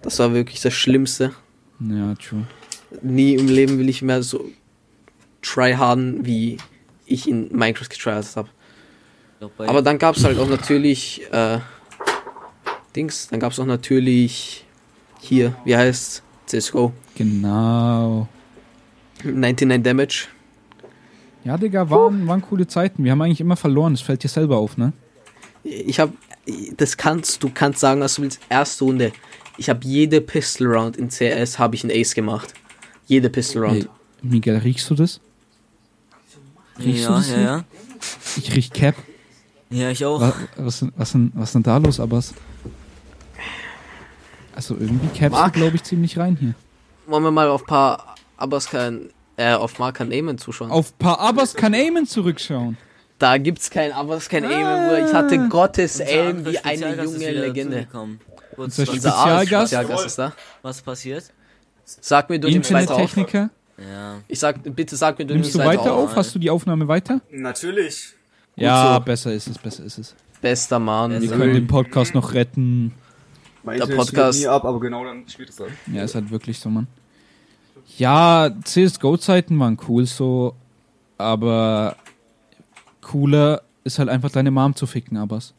[0.02, 1.33] das war wirklich das Schlimmste.
[1.81, 2.46] ja, true.
[3.00, 4.44] Nie im Leben will ich mehr so
[5.40, 6.59] tryharden, wie
[7.07, 8.48] ich in Minecraft getryhardet habe.
[9.59, 11.59] Aber dann gab es halt auch natürlich äh,
[12.94, 14.64] Dings, dann gab es auch natürlich
[15.20, 18.28] hier, wie heißt CSGO, Genau.
[19.24, 20.26] 99 Damage.
[21.44, 23.05] Ja, Digga, waren, waren coole Zeiten.
[23.05, 23.94] Wir haben eigentlich immer verloren.
[23.94, 24.92] Das fällt dir selber auf, ne?
[25.64, 26.12] Ich habe,
[26.76, 28.40] das kannst du kannst sagen, was du willst.
[28.48, 29.12] Erste Runde.
[29.59, 32.55] Ich habe jede Pistol Round in CS habe ich einen Ace gemacht.
[33.07, 33.85] Jede Pistol Round.
[33.85, 33.88] Ey,
[34.22, 35.20] Miguel, riechst du das?
[36.78, 37.44] riechst du ja, das ja, hier?
[37.44, 37.64] ja.
[38.37, 38.94] Ich riech Cap.
[39.70, 40.20] Ja, ich auch.
[40.20, 42.35] Was, was, denn- was, denn, was denn da los, Abbas?
[44.55, 45.52] Also irgendwie capst du, Marc?
[45.55, 46.55] glaube ich, ziemlich rein hier.
[47.07, 49.11] Wollen wir mal auf paar Abbas kein,
[49.42, 50.70] äh, auf Mark kann Amen zuschauen.
[50.70, 52.76] Auf paar Abbas kann Amen zurückschauen.
[53.18, 54.57] Da gibt's kein Abbas kein Amen,
[54.88, 55.07] Bruder.
[55.09, 57.87] Ich hatte Gottes anderer wie eine junge Legende.
[57.92, 58.09] Unser
[58.57, 59.72] was, Unser Spezialgast?
[59.72, 60.33] Spezialgast ist da.
[60.62, 61.24] was passiert?
[61.85, 63.00] Sag mir, du nimmst weiter auf.
[63.00, 63.50] Internettechniker.
[63.78, 64.20] Ja.
[64.28, 66.11] Ich sag, bitte sag mir, du Nimmst nimmst du weiter auf.
[66.11, 66.16] auf?
[66.16, 67.20] Hast du die Aufnahme weiter?
[67.31, 68.12] Natürlich.
[68.57, 69.00] ja, so.
[69.05, 70.14] besser ist es, besser ist es.
[70.40, 71.20] Bester Mann.
[71.20, 72.92] Wir können den Podcast noch retten.
[73.62, 75.68] Mein Der Internet Podcast- nie ab, aber genau dann spielt es dann.
[75.92, 76.88] Ja, ist halt wirklich so, Mann.
[77.99, 80.55] Ja, CSGO-Zeiten waren cool so,
[81.18, 81.97] aber
[83.01, 85.53] cooler ist halt einfach deine Mom zu ficken, Abbas.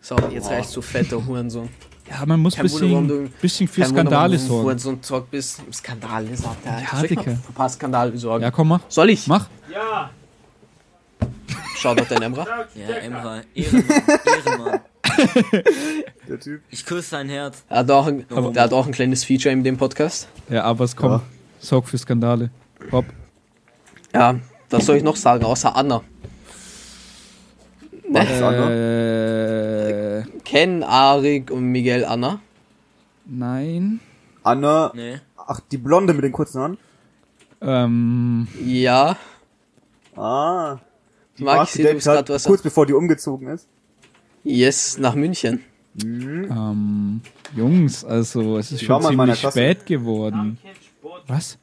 [0.00, 1.68] So, jetzt reicht's du fetter Hurensohn.
[2.08, 4.64] Ja, man muss warum bisschen, bisschen für Wunder, Skandale warum du sorgen.
[4.64, 5.62] Hurensohn Talk bist.
[5.72, 6.80] Skandale, sagt er.
[6.80, 7.32] Ja, Soll ich mal Digga.
[7.32, 8.42] Ein paar Skandale sorgen.
[8.42, 8.80] Ja, komm, mach.
[8.88, 9.26] Soll ich?
[9.26, 9.48] Mach.
[11.76, 12.46] Schau doch dein Emra.
[12.74, 13.40] Ja, Emra.
[13.54, 13.84] Ehrenmann.
[14.24, 14.80] Ehrenmann.
[16.28, 16.62] Der Typ.
[16.70, 17.64] Ich küsse sein Herz.
[17.68, 20.28] Er hat auch ein, der hat auch ein kleines Feature in dem Podcast.
[20.48, 21.10] Ja, Abbas, komm.
[21.12, 21.22] Ja.
[21.60, 22.50] Sorg für Skandale.
[22.92, 23.06] Hopp.
[24.12, 24.36] Ja,
[24.70, 26.02] was soll ich noch sagen, außer Anna?
[28.08, 28.70] Was ist Anna?
[28.70, 32.40] Äh, Ken, Arik und Miguel Anna.
[33.26, 34.00] nein.
[34.42, 34.92] Anna.
[34.94, 35.20] Nee.
[35.36, 36.78] Ach, die Blonde mit den kurzen Haaren?
[37.62, 39.16] Ähm, Ja,
[40.16, 40.76] Ah.
[41.38, 43.66] Die Marc, Mark ich sehe, du bist grad was- kurz bevor die umgezogen ist.
[44.44, 45.60] Yes, nach München.
[46.02, 47.20] ähm,
[47.56, 49.58] Jungs, also es ist war schon ziemlich Klasse.
[49.58, 50.58] spät geworden.
[51.26, 51.58] Was?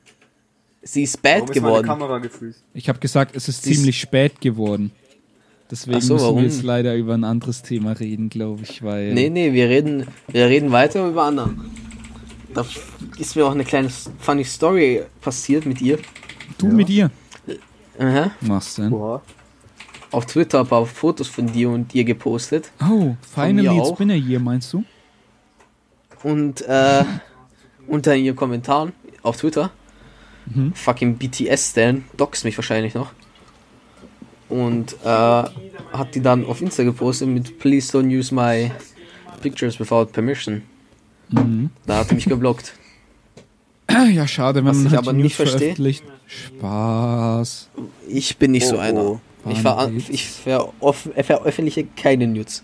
[0.84, 1.86] Sie ist ist meine geworden.
[1.86, 2.63] Kamera gefreezed?
[2.74, 4.91] Ich habe gesagt, es ist Sie ist- ziemlich spät geworden.
[5.70, 6.38] Deswegen so, müssen warum?
[6.39, 10.06] wir jetzt leider über ein anderes Thema reden, glaube ich, weil Nee, nee, wir reden,
[10.28, 11.50] wir reden weiter über Anna.
[12.54, 12.65] da
[13.17, 13.89] ist mir auch eine kleine
[14.20, 16.00] funny Story passiert mit ihr.
[16.58, 17.10] Du mit ihr.
[18.00, 18.32] Aha.
[18.41, 18.89] Was denn?
[18.89, 19.22] Boah.
[20.12, 22.71] Auf Twitter ein paar Fotos von dir und ihr gepostet.
[22.82, 23.95] Oh, finally auch.
[23.95, 24.84] been a year, meinst du?
[26.24, 27.04] Und äh,
[27.88, 28.93] unter ihren Kommentaren
[29.24, 29.71] auf Twitter,
[30.47, 30.74] Mhm.
[30.74, 33.12] fucking BTS-Stan, doxt mich wahrscheinlich noch.
[34.50, 38.71] Und äh, hat die dann auf Insta gepostet mit Please don't use my
[39.41, 40.63] pictures without permission.
[41.30, 41.69] Mhm.
[41.86, 42.74] Da hat er mich geblockt.
[44.13, 46.04] Ja, schade, wenn Was man ich halt aber nicht veröffentlicht.
[46.26, 47.69] Spaß.
[48.08, 49.02] Ich bin nicht so Oh, einer.
[49.04, 49.19] oh.
[49.49, 52.63] Ich, ver ich veröffentliche keine News.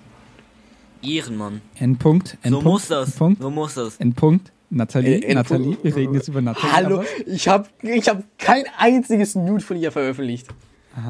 [1.02, 1.62] Ehrenmann.
[1.80, 2.30] Endpunkt.
[2.30, 2.66] So Endpunkt.
[2.66, 3.10] muss das.
[3.10, 3.42] Endpunkt.
[3.42, 3.98] So muss das.
[3.98, 4.52] Endpunkt.
[4.70, 5.16] Nathalie.
[5.20, 5.36] Äh, Endpunkt.
[5.52, 5.78] Nathalie.
[5.84, 6.74] Wir reden jetzt über Nathalie.
[6.74, 10.48] Hallo, aber- ich habe ich hab kein einziges Nude von ihr veröffentlicht.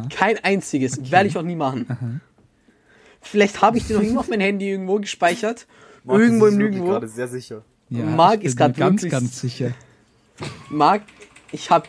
[0.09, 1.11] Kein einziges.
[1.11, 2.21] Werde ich auch nie machen.
[3.21, 5.65] Vielleicht habe ich die noch immer auf mein Handy irgendwo gespeichert.
[6.03, 6.85] Marc irgendwo ist im Nirgendwo.
[6.87, 7.63] gerade sehr sicher.
[7.89, 9.71] Ja, Marc ist grad ganz, ganz sicher.
[10.69, 11.03] Marc,
[11.51, 11.87] ich habe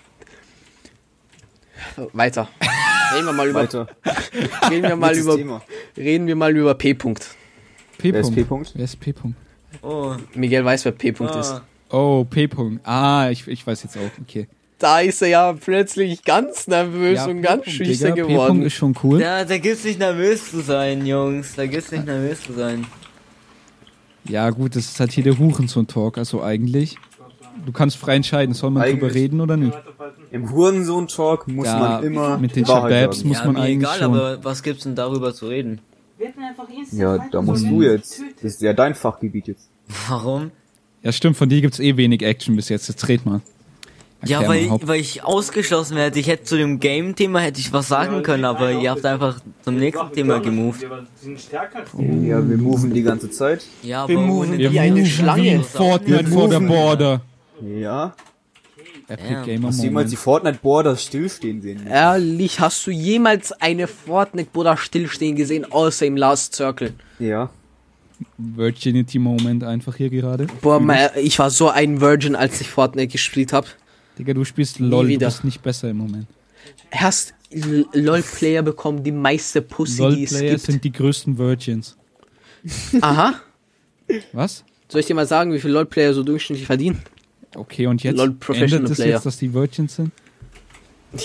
[2.13, 2.49] weiter.
[3.15, 3.89] Reden wir mal über Weiter.
[4.71, 5.63] reden wir mal über Thema.
[5.97, 6.93] reden wir mal über P.
[6.93, 7.27] -Punkt.
[7.99, 8.13] P.
[8.13, 8.35] Wer ist -Punkt.
[8.35, 8.43] P.
[8.43, 8.71] -Punkt?
[8.75, 9.11] Wer ist P.
[9.11, 9.35] -Punkt?
[9.83, 10.15] Oh.
[10.35, 11.11] Miguel weiß, wer P.
[11.11, 11.53] -Punkt ist.
[11.53, 11.63] Ah.
[11.91, 12.45] Oh, P.
[12.45, 12.81] -Punkt.
[12.85, 14.23] Ah, ich, ich weiß jetzt auch.
[14.23, 14.49] Okay.
[14.79, 18.59] Da ist er ja plötzlich ganz nervös und ganz P-Punkt, schüchtern geworden.
[18.59, 18.63] P.
[18.63, 19.19] -Punkt ist schon cool.
[19.19, 21.55] Da, da gibt's nicht nervös zu sein, Jungs.
[21.57, 22.87] Da gibt's nicht nervös zu sein.
[24.25, 26.19] Ja, gut, das ist halt hier der Hurensohn-Talk.
[26.19, 26.97] Also eigentlich.
[27.67, 29.77] Du kannst frei entscheiden, soll man drüber Eigentlich- reden oder nicht?
[30.31, 33.99] Im Hurensohn-Talk muss Ja, man immer mit den Shababs muss ja, man mir eigentlich egal,
[33.99, 34.15] schon.
[34.15, 35.81] aber was gibt's denn darüber zu reden?
[36.93, 38.21] Ja, da musst du jetzt.
[38.43, 39.69] Das ist ja dein Fachgebiet jetzt.
[40.09, 40.51] Warum?
[41.03, 42.89] Ja, stimmt, von dir gibt's eh wenig Action bis jetzt.
[42.89, 43.41] Jetzt red mal.
[44.25, 46.19] Ja, Erklär weil, mal, weil ich ausgeschlossen werde.
[46.19, 49.77] Ich hätte zu dem Game-Thema hätte ich was sagen können, aber ihr habt einfach zum
[49.77, 50.83] nächsten Thema gemoved.
[50.83, 53.65] Ja, wir moven die ganze Zeit.
[53.83, 55.63] Ja, Wir aber moven ohne wie eine moven Schlange.
[55.63, 56.69] Fortnite Wir vor der moven.
[56.75, 57.21] Border.
[57.63, 58.15] Ja.
[59.09, 59.43] Epic Ja.
[59.45, 60.19] Gamer Hast du jemals die Moment.
[60.25, 61.87] Fortnite-Borders stillstehen sehen?
[61.87, 66.93] Ehrlich, hast du jemals eine Fortnite-Bruder stillstehen gesehen, außer im Last Circle?
[67.19, 67.51] Ja.
[68.37, 70.47] Virginity Moment einfach hier gerade.
[70.61, 73.69] Boah, mein, ich war so ein Virgin, als ich Fortnite gespielt habe.
[74.19, 75.27] Digga, du spielst LOL, du wieder.
[75.29, 76.27] bist nicht besser im Moment.
[77.51, 80.63] L- LOL-Player bekommen die meiste Pussy, die es LOL-Player gibt.
[80.67, 81.97] sind die größten Virgins.
[83.01, 83.35] Aha.
[84.33, 84.65] Was?
[84.89, 87.01] Soll ich dir mal sagen, wie viel LOL-Player so durchschnittlich verdienen?
[87.55, 89.09] Okay, und jetzt endet es Player.
[89.15, 90.13] jetzt, dass die Virgins sind?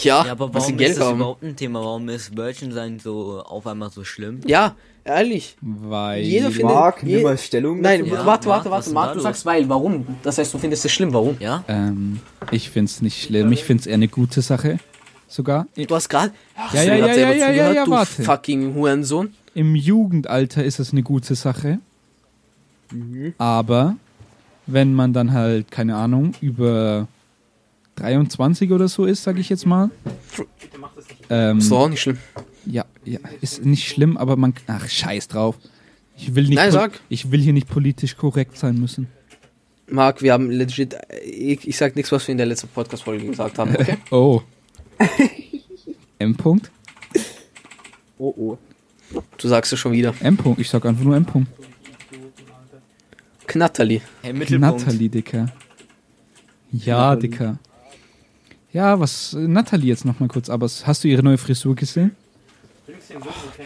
[0.01, 1.17] Ja, Ja, aber warum ist das haben.
[1.17, 1.81] überhaupt ein Thema?
[1.81, 4.39] Warum ist Virgin sein so auf einmal so schlimm?
[4.47, 5.57] Ja, ehrlich.
[5.61, 7.81] Weil Jeder findet- Marc, je- mal Stellung.
[7.81, 8.05] Nein.
[8.05, 9.23] Ja, warte, warte, warte, Marc, du los?
[9.23, 10.07] sagst weil, warum?
[10.23, 11.35] Das heißt, du findest es schlimm, warum?
[11.41, 11.65] Ja?
[11.67, 13.51] ähm, ich find's nicht schlimm.
[13.51, 14.79] Ich find's eher eine gute Sache.
[15.27, 15.67] Sogar.
[15.75, 16.31] Du hast gerade.
[16.55, 18.23] Ja, du ja, grad ja, selber ja, ja, zugehört, ja, du warte.
[18.23, 19.33] fucking Hurensohn?
[19.55, 21.79] Im Jugendalter ist es eine gute Sache.
[23.37, 23.95] Aber
[24.65, 27.07] wenn man dann halt, keine Ahnung, über
[27.95, 29.91] 23 oder so ist, sag ich jetzt mal.
[31.29, 32.17] Ähm, Ist doch auch nicht schlimm.
[32.65, 34.53] Ja, ja, ist nicht schlimm, aber man.
[34.67, 35.57] Ach, scheiß drauf.
[36.17, 36.55] Ich will nicht.
[36.55, 36.99] Nein, sag.
[37.09, 39.07] Ich will hier nicht politisch korrekt sein müssen.
[39.87, 40.95] Marc, wir haben legit.
[41.25, 43.97] Ich, ich sag nichts, was wir in der letzten Podcast-Folge gesagt haben, okay?
[44.11, 44.41] Oh.
[46.19, 46.35] M.
[46.35, 46.69] -Punkt?
[48.17, 48.57] Oh, oh.
[49.37, 50.13] Du sagst es schon wieder.
[50.21, 50.37] M.
[50.37, 50.59] -Punkt.
[50.59, 51.25] Ich sag einfach nur M.
[51.25, 51.47] -Punkt.
[53.53, 54.01] Knatterli.
[54.23, 54.79] Hey, Mittelpunkt.
[54.79, 55.45] Natalie, Dicker.
[56.71, 57.59] Ja, Dicker.
[58.71, 59.33] Ja, was.
[59.33, 62.15] Natalie jetzt nochmal kurz, aber hast du ihre neue Frisur gesehen?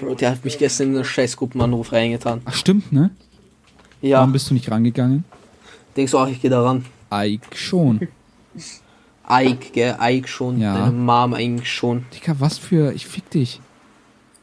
[0.02, 2.42] Bro, der hat mich gestern in einen Scheißgruppenanruf reingetan.
[2.44, 3.12] Ach, stimmt, ne?
[4.02, 5.24] Ja, Warum bist du nicht rangegangen?
[5.96, 6.86] denkst du auch, ich gehe da ran?
[7.12, 8.08] Ike schon.
[9.30, 9.98] Ike, gell?
[10.02, 10.60] Ike schon.
[10.60, 10.78] Ja.
[10.78, 12.06] Deine Mom eigentlich schon.
[12.14, 12.92] Dicker, was für.
[12.92, 13.62] Ich fick dich.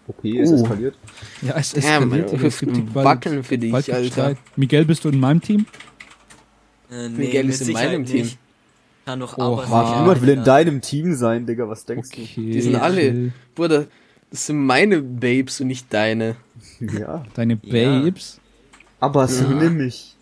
[0.06, 0.56] Okay, es Oh.
[0.56, 0.94] eskaliert.
[1.42, 2.32] Ja, es Ja, eskaliert.
[2.32, 4.04] Digga, es gibt bald- wackeln für dich, Alter.
[4.04, 4.36] Streit.
[4.56, 5.66] Miguel, bist du in meinem Team?
[6.90, 8.22] Äh, nee, Miguel ist in meinem Team.
[8.22, 8.38] nicht.
[9.06, 9.64] Kann doch aber
[10.00, 12.28] niemand will in deinem Team sein, Digga, was denkst Okay.
[12.36, 13.32] Die sind alle.
[13.54, 13.86] Bruder,
[14.30, 16.36] das sind meine Babes und nicht deine.
[16.80, 16.98] du?
[16.98, 17.22] Ja.
[17.34, 17.70] Deine Ja.
[18.00, 18.40] Babes.
[19.00, 20.13] Aber so nimm mich.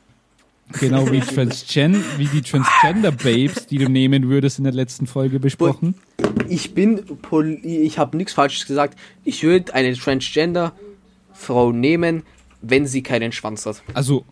[0.80, 5.94] Genau wie, Transgen wie die Transgender-Babes, die du nehmen würdest in der letzten Folge besprochen.
[6.48, 7.02] Ich bin.
[7.62, 8.98] Ich habe nichts Falsches gesagt.
[9.24, 12.22] Ich würde eine Transgender-Frau nehmen,
[12.60, 13.82] wenn sie keinen Schwanz hat.
[13.94, 14.24] Also,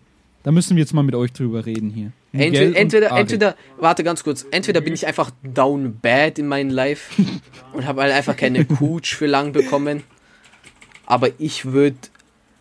[0.43, 2.13] da müssen wir jetzt mal mit euch drüber reden hier.
[2.33, 7.21] Entweder, entweder, entweder, warte ganz kurz, entweder bin ich einfach down bad in meinem Life
[7.73, 10.05] und habe halt einfach keine Cooch für lang bekommen,
[11.07, 11.97] aber ich würde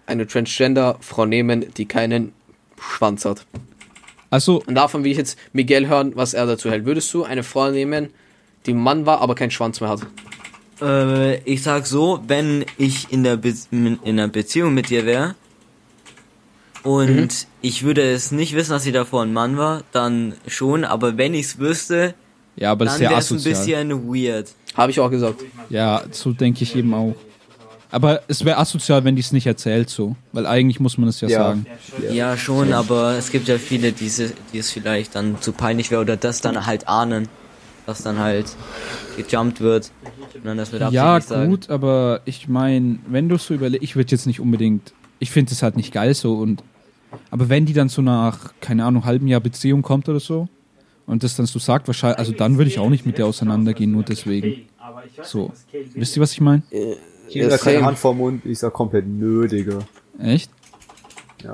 [0.08, 2.34] eine Transgender-Frau nehmen, die keinen
[2.80, 3.46] Schwanz hat.
[4.30, 6.86] Also, Und davon will ich jetzt Miguel hören, was er dazu hält.
[6.86, 8.10] Würdest du eine Frau nehmen,
[8.66, 10.02] die ein Mann war, aber keinen Schwanz mehr hat?
[10.82, 15.36] Äh, ich sag so, wenn ich in der, Be in einer Beziehung mit dir wäre
[16.84, 17.28] Und Mhm.
[17.62, 21.34] ich würde es nicht wissen, dass sie davor ein Mann war, dann schon, aber wenn
[21.34, 22.14] ich es wüsste,
[22.56, 24.54] Ja, aber das dann ist ja wäre es ein bisschen weird.
[24.76, 25.42] Habe ich auch gesagt.
[25.70, 27.16] Ja, so denke ich eben auch.
[27.92, 30.16] Aber es wäre asozial, wenn die es nicht erzählt so.
[30.32, 31.38] Weil eigentlich muss man es ja, Ja.
[31.38, 31.66] sagen.
[32.12, 36.16] Ja, schon, aber es gibt ja viele, die, es vielleicht dann zu peinlich wäre oder
[36.18, 37.28] das dann halt ahnen,
[37.86, 38.46] dass dann halt
[39.18, 39.92] gejumpt wird
[40.36, 41.50] und dann das mit Ja, sagen.
[41.50, 45.52] gut, aber ich meine, wenn du so überlegst, ich würde jetzt nicht unbedingt, ich finde
[45.52, 46.64] es halt nicht geil so und,
[47.32, 50.48] aber wenn die dann so nach, keine Ahnung, halben Jahr Beziehung kommt oder so
[51.08, 53.92] und das dann so sagt, wahrscheinlich, also dann würde ich auch nicht mit der auseinandergehen,
[53.92, 54.68] nur deswegen.
[55.24, 55.52] So.
[55.96, 56.62] Wisst ihr, was ich meine?
[57.30, 57.86] Jeder Ja, keine same.
[57.88, 59.80] Hand vorm Mund, ich sag komplett nö, Digga.
[60.20, 60.52] Echt?
[61.44, 61.54] Ja.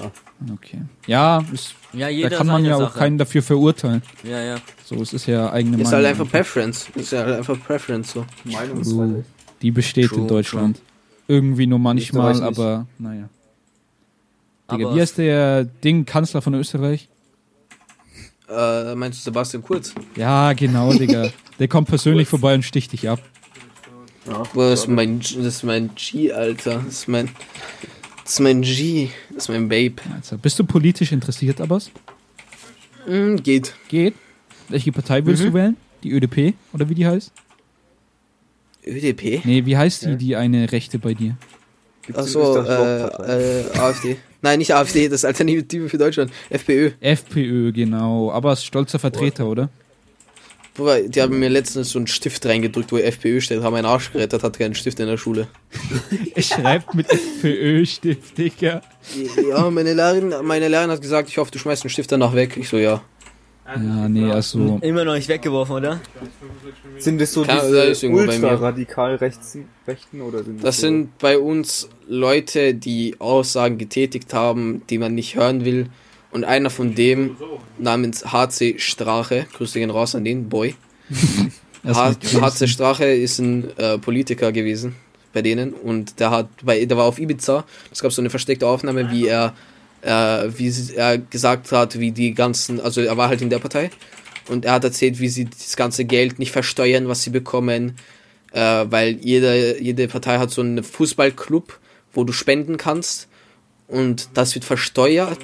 [0.54, 0.82] Okay.
[1.08, 3.00] Ja, ist, Ja, da kann man ja auch Sache.
[3.00, 4.02] keinen dafür verurteilen.
[4.24, 4.56] Ja, ja.
[4.84, 5.92] So, es ist ja eigene Ist Meinung.
[5.94, 6.88] halt einfach Preference.
[6.96, 8.26] Ist halt einfach Preference so.
[8.46, 9.26] Meinungsfreiheit.
[9.62, 10.80] Die besteht True, in Deutschland.
[11.28, 13.30] Irgendwie nur manchmal, aber naja.
[14.72, 17.08] Digga, Aber wie heißt der Ding, Kanzler von Österreich?
[18.50, 19.94] Äh, meinst du Sebastian Kurz?
[20.16, 21.30] Ja, genau, Digga.
[21.60, 23.20] Der kommt persönlich vorbei und sticht dich ab.
[24.26, 26.82] Boah, das ist mein, das ist mein G, Alter.
[26.86, 27.30] Das ist mein,
[28.24, 29.10] das ist mein G.
[29.34, 29.96] Das ist mein Babe.
[30.16, 31.92] Also, bist du politisch interessiert, Abbas?
[33.08, 33.74] Mm, geht.
[33.88, 34.16] Geht.
[34.70, 35.48] Welche Partei willst Mhm.
[35.48, 35.78] du wählen?
[36.04, 36.54] Die ÖDP?
[36.74, 37.32] Oder wie die heißt?
[38.86, 39.42] ÖDP?
[39.46, 41.38] Nee, wie heißt die, die eine Rechte bei dir?
[42.14, 44.18] Achso, äh, äh, AfD.
[44.42, 46.32] Nein, nicht AfD, das ist Alternative für Deutschland.
[46.52, 46.92] FPÖ.
[47.00, 48.32] FPÖ, genau.
[48.32, 49.70] Abbas, stolzer Vertreter, oder?
[50.76, 54.12] Bruder, die haben mir letztens so einen Stift reingedrückt, wo FPÖ steht, haben meinen Arsch
[54.12, 55.48] gerettet, hatte keinen Stift in der Schule.
[56.36, 58.82] Er schreibt mit FPÖ-Stift, Digga.
[59.50, 62.58] Ja, meine Lehrerin, meine Lehrerin hat gesagt, ich hoffe, du schmeißt den Stift danach weg.
[62.58, 63.02] Ich so, ja.
[63.66, 64.80] Ja, nee, also.
[64.82, 66.00] immer noch nicht weggeworfen, oder?
[67.00, 68.12] Sind das so diese das mir.
[68.12, 74.84] ultra-radikal rechten, rechten oder sind Das so sind bei uns Leute, die Aussagen getätigt haben,
[74.90, 75.88] die man nicht hören will.
[76.36, 77.38] Und einer von dem
[77.78, 80.76] namens HC Strache, Grüße gehen raus an den Boy.
[81.86, 84.98] HC Strache ist ein äh, Politiker gewesen
[85.32, 87.64] bei denen und der hat bei der war auf Ibiza.
[87.90, 89.54] Es gab so eine versteckte Aufnahme, wie er
[90.02, 93.90] äh, wie er gesagt hat, wie die ganzen, also er war halt in der Partei
[94.50, 97.96] und er hat erzählt, wie sie das ganze Geld nicht versteuern, was sie bekommen,
[98.52, 101.80] äh, weil jede jede Partei hat so einen Fußballclub,
[102.12, 103.30] wo du spenden kannst
[103.88, 105.40] und das wird versteuert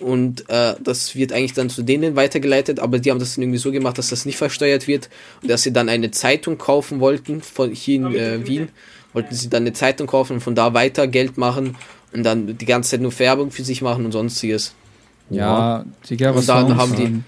[0.00, 3.58] und äh, das wird eigentlich dann zu denen weitergeleitet, aber die haben das dann irgendwie
[3.58, 5.08] so gemacht, dass das nicht versteuert wird
[5.42, 8.68] und dass sie dann eine Zeitung kaufen wollten, von hier in äh, Wien,
[9.12, 11.76] wollten sie dann eine Zeitung kaufen und von da weiter Geld machen
[12.12, 14.74] und dann die ganze Zeit nur Werbung für sich machen und sonstiges.
[15.30, 17.20] Ja, Digga, was Und dann haben die-?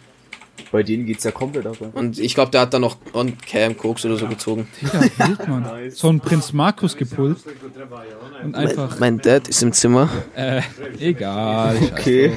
[0.70, 1.76] Bei denen geht's ja komplett ab.
[1.94, 4.66] Und ich glaube, der hat dann noch on Cam Koks oder so gezogen.
[4.80, 5.90] Digga, wild, Mann.
[5.90, 7.38] So ein Prinz Markus gepult.
[8.42, 10.08] Und einfach, Mein Dad ist im Zimmer.
[10.34, 10.62] äh,
[10.98, 11.76] egal.
[11.92, 12.32] Okay.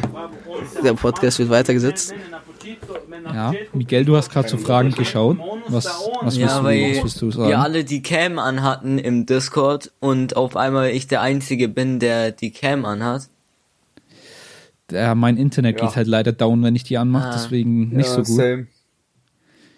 [0.83, 2.13] Der Podcast wird weitergesetzt.
[3.33, 5.37] Ja, Miguel, du hast gerade so fragend geschaut.
[5.67, 7.49] Was, was willst, Ja, du, was willst du sagen?
[7.49, 12.31] wir alle die Cam anhatten im Discord und auf einmal ich der Einzige bin, der
[12.31, 13.29] die Cam anhat.
[14.91, 15.87] Ja, mein Internet Ja.
[15.87, 17.33] geht halt leider down, wenn ich die anmache, Ah.
[17.33, 18.27] deswegen nicht ja, so gut.
[18.27, 18.67] Same.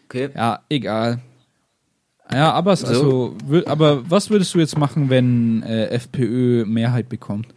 [0.05, 0.29] Okay.
[0.35, 1.19] Ja, egal.
[2.31, 7.07] Ja, aber es, also, wür- aber was würdest du jetzt machen, wenn äh, FPÖ Mehrheit
[7.07, 7.47] bekommt?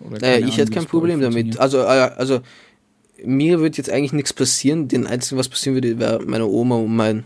[0.00, 1.58] Oder Äh, ich Ahnung, hätte kein Problem damit.
[1.60, 1.82] Also, äh,
[2.16, 2.40] also
[3.22, 4.88] mir wird jetzt eigentlich nichts passieren.
[4.88, 7.24] Den einzigen, was passieren würde, wäre meine Oma und mein,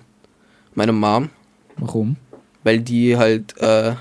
[0.74, 1.30] meine Mom,
[1.76, 2.16] Warum?
[2.64, 3.94] weil die halt äh,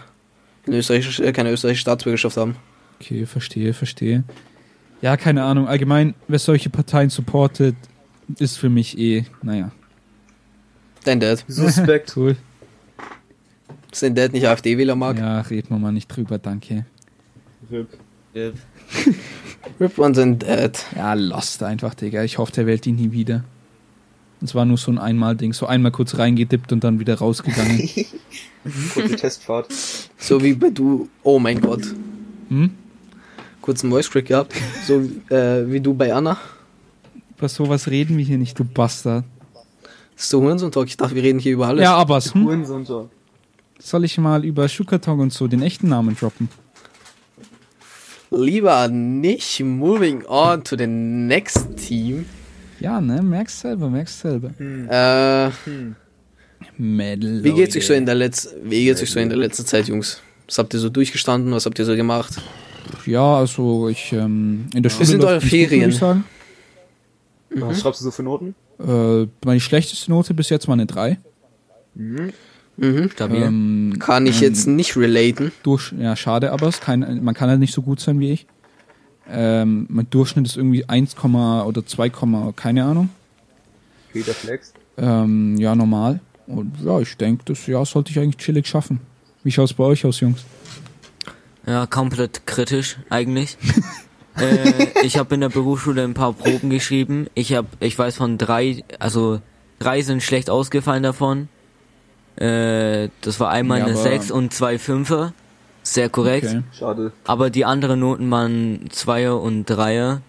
[0.66, 2.56] eine österreichische, äh, keine österreichische Staatsbürgerschaft haben.
[3.04, 4.24] Okay, verstehe, verstehe.
[5.02, 5.68] Ja, keine Ahnung.
[5.68, 7.76] Allgemein, wer solche Parteien supportet,
[8.40, 9.72] ist für mich eh, naja,
[11.04, 11.44] Dein Dad.
[11.50, 12.14] Suspekt.
[12.16, 12.38] cool.
[14.00, 15.20] Dein Dad nicht AfD-Wähler mag.
[15.20, 16.86] Ja, reden wir mal nicht drüber, danke.
[17.70, 17.90] RIP.
[19.80, 20.86] Rip on sein Dad.
[20.96, 22.24] Ja, lost einfach, Digga.
[22.24, 23.44] Ich hoffe, der wählt ihn nie wieder.
[24.42, 27.90] Es war nur so ein Einmal-Ding, so einmal kurz reingedippt und dann wieder rausgegangen.
[28.94, 29.68] Kurze Testfahrt.
[30.18, 31.10] So wie bei du.
[31.22, 31.84] Oh mein Gott.
[32.48, 32.72] hm?
[33.64, 34.54] Kurzen Voice Crack gehabt.
[34.86, 35.02] So
[35.34, 36.38] äh, wie du bei Anna.
[37.38, 39.24] Über sowas reden wir hier nicht, du Bastard.
[40.16, 40.86] Das ist der Hurensohn-Talk.
[40.88, 41.82] Ich dachte, wir reden hier über alles.
[41.82, 42.46] Ja, aber hm?
[42.46, 43.10] Uhrensohn.
[43.80, 46.50] soll ich mal über Schukarton und so den echten Namen droppen?
[48.32, 49.62] Lieber nicht.
[49.62, 52.26] Moving on to the next team.
[52.82, 53.22] Ja, ne?
[53.22, 54.52] Merkst selber, merkst selber.
[54.60, 55.52] Äh,
[56.78, 57.44] Mädel.
[57.46, 59.88] wie geht's euch so in der letzten, wie geht's euch so in der letzten Zeit,
[59.88, 60.22] Jungs?
[60.48, 61.54] Was habt ihr so durchgestanden?
[61.54, 62.42] Was habt ihr so gemacht?
[63.06, 65.90] Ja, also ich, ähm, in der Schule sind läuft eure gut, Ferien?
[65.90, 66.24] ich sagen.
[67.50, 68.56] Was schreibst du so für Noten?
[68.80, 71.18] Äh, meine schlechteste Note bis jetzt war eine 3.
[71.96, 72.34] Mhm.
[73.12, 73.42] Stabil.
[73.44, 75.52] Ähm, Kann ich ähm, jetzt nicht relaten.
[75.62, 78.48] durch, ja, schade, aber es kann, man kann halt nicht so gut sein wie ich.
[79.30, 82.10] Ähm, mein Durchschnitt ist irgendwie 1, oder 2,
[82.56, 83.10] keine Ahnung.
[84.12, 84.74] Peter Flex.
[84.98, 86.20] Ähm, ja, normal.
[86.48, 89.00] Und ja, ich denke, das Jahr sollte ich eigentlich chillig schaffen.
[89.44, 90.44] Wie schaut's bei euch aus, Jungs?
[91.66, 93.58] Ja, komplett kritisch eigentlich.
[94.38, 97.28] äh, ich habe in der Berufsschule ein paar Proben geschrieben.
[97.36, 99.42] Ich habe, ich weiß von drei, also
[99.80, 101.48] drei sind schlecht ausgefallen davon.
[102.36, 105.34] Äh, das war einmal Ja, eine aber- 6 und zwei Fünfer.
[105.84, 106.48] Sehr korrekt.
[106.48, 106.64] Okay.
[106.78, 107.12] Schade.
[107.26, 110.22] Aber die anderen Noten waren Zweier und Dreier.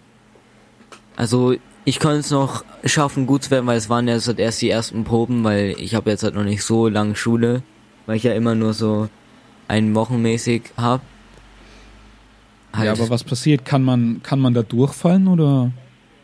[1.15, 4.61] Also ich konnte es noch schaffen, gut zu werden, weil es waren ja halt erst
[4.61, 7.61] die ersten Proben, weil ich habe jetzt halt noch nicht so lange Schule,
[8.05, 9.07] weil ich ja immer nur so
[9.69, 11.01] ein Wochenmäßig hab.
[12.75, 13.65] Halt, Ja, aber was passiert?
[13.65, 15.71] Kann man, kann man da durchfallen oder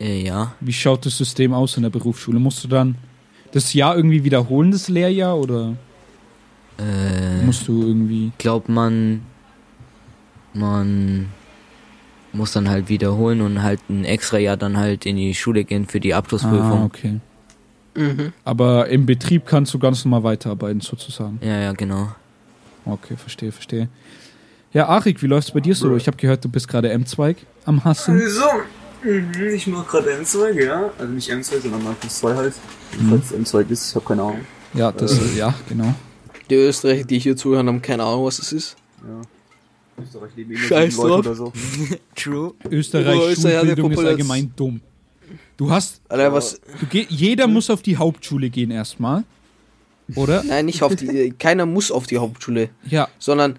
[0.00, 0.54] Äh, ja.
[0.60, 2.38] wie schaut das System aus in der Berufsschule?
[2.38, 2.96] Musst du dann
[3.52, 5.76] das Jahr irgendwie wiederholen, das Lehrjahr, oder
[6.78, 8.32] Äh, musst du irgendwie.
[8.38, 9.22] glaub man,
[10.54, 11.28] man
[12.32, 15.86] muss dann halt wiederholen und halt ein extra Jahr dann halt in die Schule gehen
[15.86, 16.84] für die Ah, Abschlussprüfung.
[16.84, 17.20] okay.
[17.94, 18.32] Mhm.
[18.44, 21.38] Aber im Betrieb kannst du ganz normal weiterarbeiten, sozusagen.
[21.42, 22.08] Ja, ja, genau.
[22.86, 23.88] Okay, verstehe, verstehe.
[24.72, 25.94] Ja, Arik, wie läuft's bei dir so?
[25.96, 28.20] Ich habe gehört, du bist gerade M-Zweig am Hassen.
[28.28, 28.44] So,
[29.04, 30.90] mhm, ich mach gerade M2, ja.
[30.98, 32.54] Also nicht M2, sondern Markus 2 halt.
[33.10, 34.40] Falls es M2 ist, ich habe keine Ahnung.
[34.74, 35.94] Ja, das, äh, ja, genau.
[36.48, 38.76] Die Österreicher, die hier zuhören, haben keine Ahnung, was es ist.
[39.06, 40.02] Ja.
[40.02, 41.18] Österreich leben immer Scheiß Leute drauf.
[41.18, 41.52] oder so.
[42.14, 42.54] True.
[42.70, 44.80] Österreich, ist ja der Schulbildung ist allgemein dumm.
[45.58, 46.60] Du hast, Alter, was.
[46.80, 49.24] du geh, jeder muss auf die Hauptschule gehen erstmal.
[50.14, 50.42] Oder?
[50.44, 51.32] Nein, nicht auf die.
[51.38, 53.58] Keiner muss auf die Hauptschule, Ja, sondern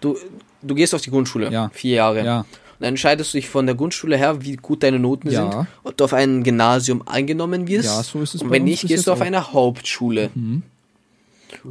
[0.00, 0.16] du,
[0.62, 1.50] du gehst auf die Grundschule.
[1.50, 1.70] Ja.
[1.72, 2.24] Vier Jahre.
[2.24, 2.38] ja.
[2.40, 5.50] Und dann entscheidest du dich von der Grundschule her, wie gut deine Noten Ja.
[5.52, 7.84] sind, ob du auf ein Gymnasium eingenommen wirst.
[7.88, 9.24] Ja, so ist es Und wenn nicht, gehst du auf auch.
[9.26, 10.30] eine Hauptschule.
[10.34, 10.62] Mhm.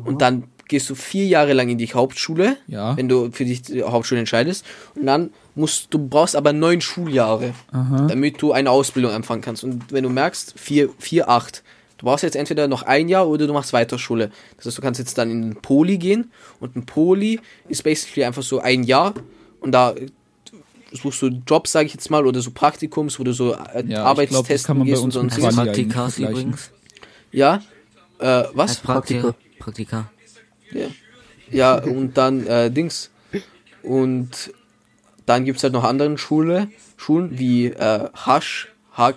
[0.05, 2.95] Und dann gehst du vier Jahre lang in die Hauptschule, Ja.
[2.95, 4.63] wenn du für dich die Hauptschule entscheidest.
[4.95, 8.05] Und dann musst du brauchst aber neun Schuljahre, Aha.
[8.07, 9.63] damit du eine Ausbildung anfangen kannst.
[9.63, 11.63] Und wenn du merkst, vier, vier, acht,
[11.99, 14.31] du brauchst jetzt entweder noch ein Jahr oder du machst weiter Schule.
[14.57, 18.25] Das heißt, du kannst jetzt dann in den Poli gehen und ein Poli ist basically
[18.25, 19.13] einfach so ein Jahr
[19.59, 19.93] und da
[20.91, 24.11] suchst du Jobs, sage ich jetzt mal, oder so Praktikums, wo du so äh, Ja,
[24.13, 25.55] bei gehst und uns sonst was.
[25.55, 26.71] Praktikas übrigens.
[27.31, 27.61] Ja,
[28.19, 28.71] äh, was?
[28.71, 29.35] Als Praktika.
[29.59, 30.11] Praktika.
[30.71, 30.87] Ja,
[31.51, 33.11] ja und dann äh, Dings.
[33.83, 34.53] Und
[35.25, 39.15] dann gibt es halt noch andere Schule, Schulen wie äh, Hasch, Hack,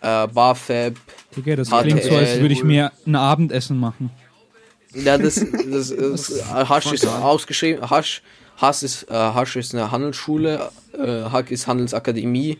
[0.00, 0.94] äh, Barfab.
[1.36, 1.82] Digga, das HTL.
[1.82, 4.10] klingt so, als würde ich mir ein Abendessen machen.
[4.94, 7.88] Ja, das, das, das, äh, Hasch ist ausgeschrieben.
[7.88, 8.22] Hasch,
[8.56, 12.58] Hasch ist, äh, Hasch ist eine Handelsschule, äh, Hack ist Handelsakademie,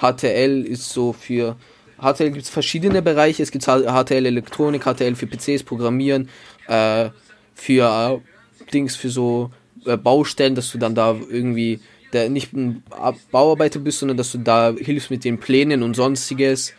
[0.00, 1.56] HTL ist so für.
[2.00, 3.42] HTL gibt es verschiedene Bereiche.
[3.42, 6.28] Es gibt HTL Elektronik, HTL für PCs, Programmieren,
[6.68, 7.10] äh,
[7.54, 9.50] für äh, Dings, für so
[9.84, 11.80] äh, Baustellen, dass du dann da irgendwie
[12.12, 12.82] der nicht ein
[13.30, 16.72] Bauarbeiter bist, sondern dass du da hilfst mit den Plänen und sonstiges.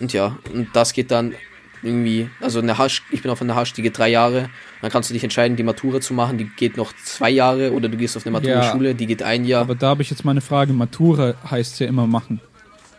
[0.00, 1.34] Und ja, und das geht dann
[1.82, 4.48] irgendwie, also eine Hasch, ich bin auf einer Hasch, die geht drei Jahre.
[4.80, 7.88] Dann kannst du dich entscheiden, die Matura zu machen, die geht noch zwei Jahre, oder
[7.88, 9.62] du gehst auf eine Matura-Schule, die geht ein Jahr.
[9.62, 10.72] Aber da habe ich jetzt mal eine Frage.
[10.72, 12.40] Matura heißt ja immer machen.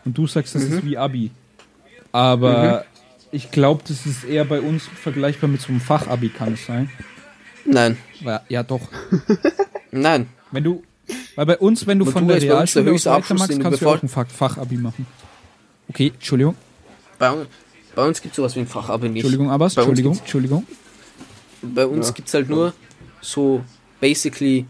[0.06, 0.74] Und du sagst, das Mhm.
[0.78, 1.32] ist wie Abi.
[2.12, 2.86] Aber
[3.32, 6.90] ich glaube, das ist eher bei uns vergleichbar mit so einem Fachabi, kann es sein?
[7.66, 8.82] Nein, Ja, ja doch.
[9.92, 10.28] nein.
[10.54, 10.84] Wenn du,
[11.36, 13.52] weil bei uns, wenn du von Matura der uns der Realschule aus höchste Abschluss, weitermachst,
[13.52, 15.08] den du kannst du auch ein Fach Fachabi machen.
[15.90, 16.56] Okay, Entschuldigung,
[17.20, 17.34] Bei,
[17.96, 19.16] bei uns gibt es sowas wie ein Fach, aber nicht.
[19.18, 20.66] Entschuldigung, aber Entschuldigung, Entschuldigung.
[21.62, 22.14] Bei uns Ja.
[22.14, 22.74] gibt es halt nur
[23.20, 23.64] so,
[24.00, 24.66] basically,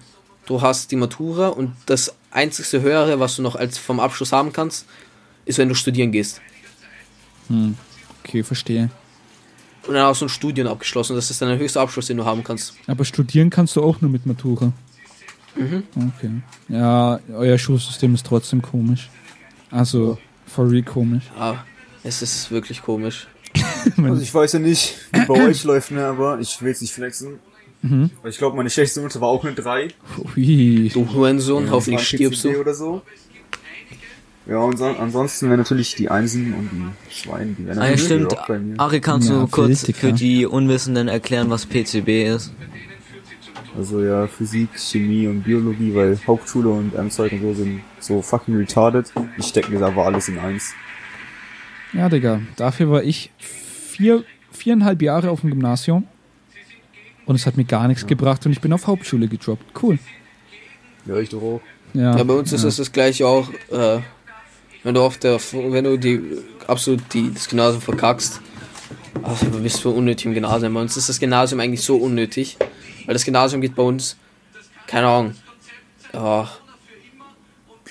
[0.46, 4.54] du hast die Matura und das einzigste Höhere, was du noch als vom Abschluss haben
[4.54, 4.86] kannst,
[5.46, 6.42] ist, wenn du studieren gehst.
[8.24, 8.90] Okay, verstehe.
[9.86, 11.16] Und dann hast du ein Studium abgeschlossen.
[11.16, 12.74] Das ist dann der höchste Abschluss, den du haben kannst.
[12.88, 14.72] Aber studieren kannst du auch nur mit Matura.
[15.56, 15.84] Mhm.
[16.18, 16.32] Okay.
[16.70, 19.10] Ja, euer Schulsystem ist trotzdem komisch.
[19.72, 21.24] Also, for real komisch.
[21.38, 21.56] Ah,
[22.04, 23.28] es ist wirklich komisch.
[23.98, 26.94] Also ich weiß ja nicht, wie bei euch läuft, ne, aber ich will jetzt nicht
[26.94, 27.40] flexen.
[27.82, 28.10] Mhm.
[28.22, 29.90] Weil ich glaube, meine schlechteste Note war auch eine 3.
[30.38, 30.90] Ui.
[30.94, 32.56] Du Hurensohn, hoffentlich War stirbst du.
[32.62, 33.02] Oder so.
[34.48, 37.92] Ja, und so, ansonsten wären natürlich die Einsen und die Zweien, die wären Ah, ja,
[37.92, 38.38] natürlich stimmt.
[38.38, 38.80] auch bei mir.
[38.80, 42.52] Ari, kannst Ja, du kurz für die Unwissenden erklären, was PCB ist?
[43.76, 48.56] Also ja, Physik, Chemie und Biologie, weil Hauptschule und M-Zeug und so sind so fucking
[48.56, 49.12] retarded.
[49.38, 50.74] Ich stecke mir aber alles in eins.
[51.92, 56.08] Ja, Digga, dafür war ich vier, viereinhalb Jahre auf dem Gymnasium
[57.26, 59.66] und es hat mir gar nichts gebracht und ich bin auf Hauptschule gedroppt.
[59.82, 59.98] Cool.
[61.06, 61.62] Ja, ich doch auch.
[61.94, 62.70] Ja, Ja, bei uns ist ja.
[62.70, 64.00] es das gleiche auch, äh,
[64.84, 66.22] wenn du auf der, wenn du die,
[66.68, 68.42] absolut die, das Gymnasium verkackst,
[69.22, 70.74] also du bist für unnötig im Gymnasium.
[70.74, 72.58] Bei uns ist das Gymnasium eigentlich so unnötig,
[73.06, 74.18] weil das Gymnasium geht bei uns,
[74.88, 75.36] keine Ahnung,
[76.14, 76.50] ja,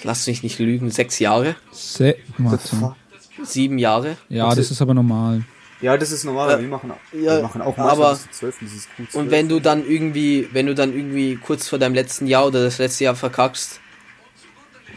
[0.02, 2.96] lass mich nicht lügen, sechs Jahre, Se fuck?
[3.44, 4.16] sieben Jahre.
[4.28, 5.42] Ja, das ist aber normal.
[5.80, 6.48] Ja, das ist normal.
[6.50, 6.60] Ja.
[6.60, 9.14] wir machen, Ja, wir machen auch aber- bis zu 12, das ist gut.
[9.14, 12.62] Und wenn du dann irgendwie, wenn du dann irgendwie kurz vor deinem letzten Jahr oder
[12.62, 13.80] das letzte Jahr verkackst,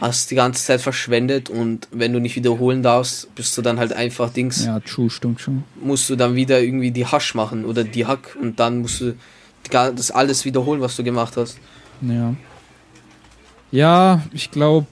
[0.00, 3.92] hast die ganze Zeit verschwendet und wenn du nicht wiederholen darfst, bist du dann halt
[3.94, 5.64] einfach Dings, Ja, true, stimmt schon.
[5.80, 9.16] musst du dann wieder irgendwie die Hasch machen oder die Hack und dann musst du
[9.70, 11.58] das alles wiederholen, was du gemacht hast.
[12.02, 12.34] Ja.
[13.72, 14.86] Ja, ich glaube,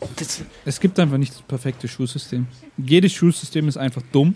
[0.64, 2.46] es gibt einfach nicht das perfekte Schulsystem.
[2.76, 4.34] Jedes Schulsystem ist einfach dumm.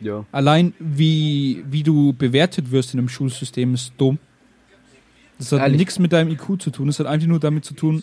[0.00, 0.24] Ja.
[0.32, 4.18] Allein wie, wie du bewertet wirst in einem Schulsystem ist dumm.
[5.38, 6.86] Das hat nichts mit deinem IQ zu tun.
[6.86, 8.02] Das hat einfach nur damit zu tun,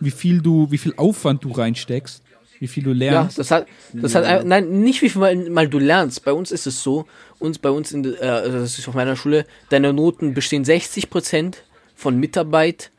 [0.00, 2.22] wie viel du, wie viel Aufwand du reinsteckst,
[2.60, 3.38] wie viel du ja, lernst.
[3.38, 6.24] das hat, das hat, ein- nein, nicht wie viel mal, mal du lernst.
[6.24, 7.06] Bei uns ist es so,
[7.40, 10.64] uns bei uns in, der- äh, also das ist auf meiner Schule, deine Noten bestehen
[10.64, 11.56] 60%
[11.96, 12.90] von Mitarbeit,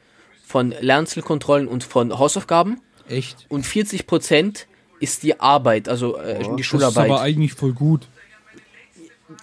[0.46, 2.82] von Lernzielkontrollen und von Hausaufgaben.
[3.08, 3.46] Echt.
[3.50, 4.66] und 40%
[5.00, 7.10] ist die Arbeit, also äh, die Oh, Das ist Schularbeit.
[7.10, 8.08] aber eigentlich voll gut.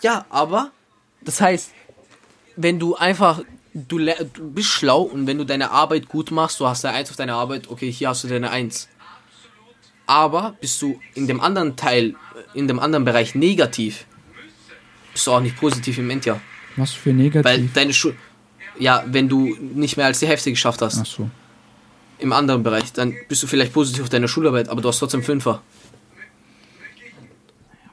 [0.03, 0.71] ja, aber
[1.23, 1.71] das heißt,
[2.57, 3.43] wenn du einfach
[3.75, 7.11] du, du bist schlau und wenn du deine Arbeit gut machst, du hast eine 1
[7.11, 8.89] auf deine Arbeit, okay, hier hast du deine 1.
[10.09, 12.17] Aber bist du in dem anderen Teil,
[12.55, 14.07] in dem anderen Bereich negativ,
[15.13, 16.41] bist du auch nicht positiv im Endjahr.
[16.77, 17.45] Was für negativ.
[17.45, 18.17] Weil deine Schul
[18.79, 21.31] ja, wenn du nicht mehr als die Hälfte geschafft hast Ach so.
[22.19, 25.23] im anderen Bereich, dann bist du vielleicht positiv auf deine Schularbeit, aber du hast trotzdem
[25.23, 25.63] Fünfer.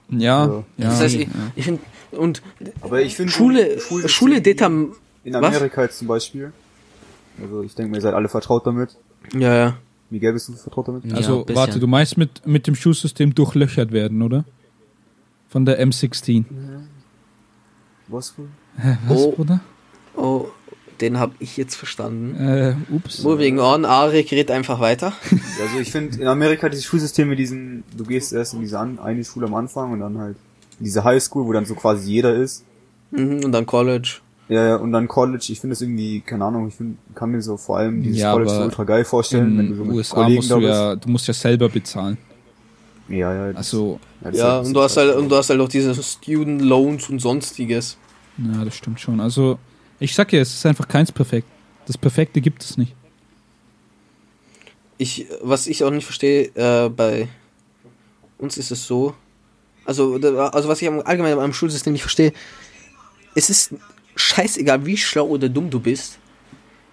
[0.10, 0.64] Ja, ja.
[0.78, 1.34] Das heißt, ich, ja.
[1.56, 2.42] ich finde, und
[2.82, 4.96] Aber ich finde Schule, Schulsystem Schule detam.
[5.24, 5.44] in was?
[5.44, 6.54] Amerika jetzt zum Beispiel.
[7.42, 8.96] Also ich denke, ihr seid alle vertraut damit.
[9.34, 9.78] Ja, ja.
[10.16, 11.04] Miguel, bist du vertraut damit?
[11.06, 11.56] Ja, Also, bisschen.
[11.58, 14.46] warte, du meinst mit, mit dem Schulsystem durchlöchert werden, oder?
[15.50, 16.46] Von der M16.
[18.08, 18.48] Was wohl?
[18.78, 19.32] Hä, was, Oh.
[19.34, 19.60] Bruder?
[20.16, 20.46] Oh,
[21.02, 22.36] den hab ich jetzt verstanden.
[22.40, 23.24] Äh, ups.
[23.24, 25.12] Moving on, Arik redet einfach weiter.
[25.62, 29.00] Also ich finde in Amerika dieses Schulsystem mit diesen, du gehst erst in diese an,
[29.00, 30.38] eine Schule am Anfang und dann halt
[30.80, 32.64] in diese Highschool, wo dann so quasi jeder ist.
[33.12, 34.20] Mhm, und dann College.
[34.48, 37.42] Ja, ja, und dann College, ich finde es irgendwie, keine Ahnung, ich find, kann mir
[37.42, 39.96] so vor allem dieses Ja, College so ultra geil vorstellen, In wenn du so mit
[39.96, 40.70] USA Kollegen musst da du bist.
[40.72, 42.18] ja, du musst ja selber bezahlen.
[43.10, 43.48] Ja, ja.
[43.48, 45.68] das- Also, das ist Ja, halt und du hast halt, und du hast halt auch
[45.70, 47.98] diese Student Loans und sonstiges.
[48.38, 49.20] ja, das stimmt schon.
[49.20, 49.58] Also,
[50.00, 51.48] ich sag ja, es ist einfach keins perfekt.
[51.88, 52.94] Das Perfekte gibt es nicht.
[54.98, 57.28] Ich, was ich auch nicht verstehe, äh, bei
[58.38, 59.14] uns ist es so,
[59.86, 62.32] also, also was ich am- allgemein am Schulsystem nicht verstehe,
[63.36, 63.74] es ist
[64.16, 66.20] scheißegal, wie schlau oder dumm du bist.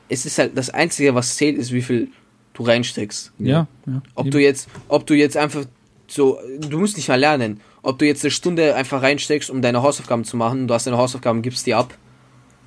[0.08, 2.08] Es ist halt das Einzige, was zählt, ist, wie viel
[2.54, 3.32] du reinsteckst.
[3.38, 4.02] Ja, ja.
[4.14, 4.32] Ob eben.
[4.32, 5.64] du jetzt, ob du jetzt einfach
[6.06, 7.60] so, du musst nicht mal lernen.
[7.82, 10.98] Ob du jetzt eine Stunde einfach reinsteckst, um deine Hausaufgaben zu machen, du hast deine
[10.98, 11.96] Hausaufgaben, gibst die ab,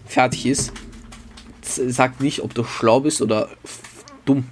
[0.05, 0.73] fertig ist.
[1.61, 3.49] Sagt nicht, ob du schlau bist oder
[4.25, 4.45] dumm.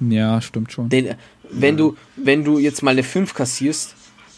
[0.00, 0.88] ja, stimmt schon.
[0.88, 1.14] Denn
[1.50, 3.94] wenn du, wenn du jetzt mal eine 5 kassierst,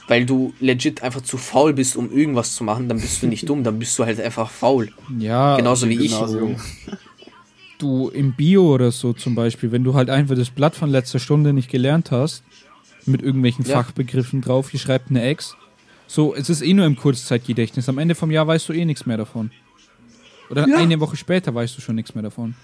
[0.08, 3.48] weil du legit einfach zu faul bist, um irgendwas zu machen, dann bist du nicht
[3.48, 4.90] dumm, dann bist du halt einfach faul.
[5.18, 6.14] Ja, Genauso wie ich.
[7.78, 11.18] Du im Bio oder so zum Beispiel, wenn du halt einfach das Blatt von letzter
[11.18, 12.44] Stunde nicht gelernt hast,
[13.06, 13.82] mit irgendwelchen Ja.
[13.82, 15.56] Fachbegriffen drauf, hier schreibt eine Ex.
[16.06, 17.88] So, es ist eh nur im Kurzzeitgedächtnis.
[17.88, 19.50] Am Ende vom Jahr weißt du eh nichts mehr davon.
[20.50, 20.76] Oder Ja.
[20.76, 22.54] eine Woche später weißt du schon nichts mehr davon.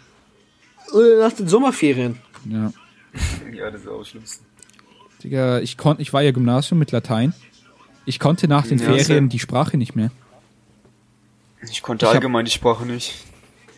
[0.92, 2.18] Oder nach den Sommerferien.
[2.48, 2.72] Ja.
[3.52, 4.44] Ja, das ist auch schlimmste.
[5.22, 7.32] Digga, ich, kon ich war ja Gymnasium mit Latein.
[8.06, 10.10] Ich konnte nach den Ja, Ferien die Sprache nicht mehr.
[11.70, 13.14] Ich konnte Ich hab- allgemein die Sprache nicht.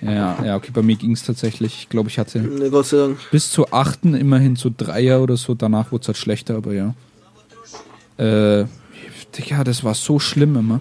[0.03, 1.74] Ja, ja, okay, bei mir ging es tatsächlich.
[1.80, 3.18] Ich glaube, ich hatte Ne, Gott sei Dank.
[3.30, 5.55] bis zur achten immerhin so Dreier oder so.
[5.55, 6.95] Danach wurde es halt schlechter, aber ja.
[8.16, 8.64] Äh,
[9.36, 10.80] Digga, das war so schlimm immer.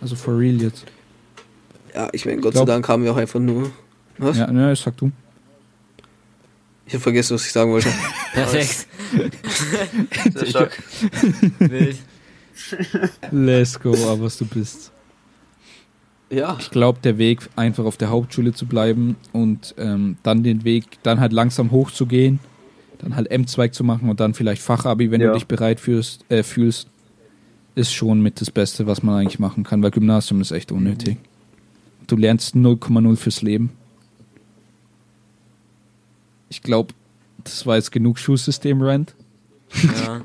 [0.00, 0.86] Also for real jetzt.
[1.94, 3.70] Ja, ich meine, Gott Glaub- sei Dank haben wir auch einfach nur.
[4.18, 4.38] Was?
[4.38, 5.10] Ja, ne, sag du.
[6.86, 7.92] Ich habe vergessen, was ich sagen wollte.
[8.32, 8.86] Perfekt.
[10.34, 10.82] Sehr stark.
[11.58, 11.96] Wild.
[13.30, 14.92] Let's go, aber was du bist.
[16.30, 16.56] ja.
[16.60, 20.84] Ich glaube, der Weg, einfach auf der Hauptschule zu bleiben und ähm, dann den Weg,
[21.02, 22.38] dann halt langsam hochzugehen,
[22.98, 25.28] dann halt M-Zweig zu machen und dann vielleicht Fachabi, wenn Ja.
[25.28, 26.86] du dich bereit fühlst, äh, fühlst,
[27.74, 31.16] ist schon mit das Beste, was man eigentlich machen kann, weil Gymnasium ist echt unnötig.
[32.06, 33.70] Du lernst 0,0 fürs Leben.
[36.48, 36.92] Ich glaube,
[37.44, 39.14] das war jetzt genug Schulsystem-Rant.
[39.82, 40.20] Ja.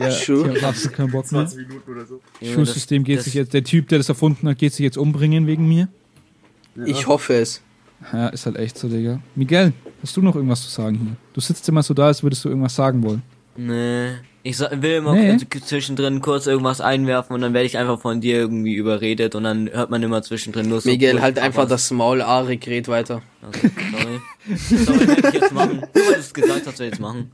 [0.00, 0.56] Ja, Sure.
[0.56, 1.46] Ich hab absolut keinen Bock mehr.
[1.54, 2.20] Minuten oder so.
[2.42, 4.96] Schulsystem das- geht das- sich jetzt, der Typ, der das erfunden hat, geht sich jetzt
[4.96, 5.88] umbringen wegen mir.
[6.86, 7.60] Ich hoffe es.
[8.12, 9.20] Ja, ist halt echt so, Digga.
[9.34, 11.16] Miguel, hast du noch irgendwas zu sagen hier?
[11.34, 13.20] Du sitzt immer so da, als würdest du irgendwas sagen wollen.
[13.58, 14.12] Nee.
[14.42, 15.36] Ich will immer Nee.
[15.66, 19.68] zwischendrin kurz irgendwas einwerfen und dann werde ich einfach von dir irgendwie überredet und dann
[19.68, 20.88] hört man immer zwischendrin nur so.
[20.88, 21.68] Miguel, halt einfach was.
[21.68, 23.20] das Maul, Arik, red weiter.
[23.46, 24.20] Okay, sorry.
[24.56, 25.78] Sorry, werde ich jetzt machen.
[25.94, 27.30] Nur weil du es gesagt hast, werde ich jetzt machen.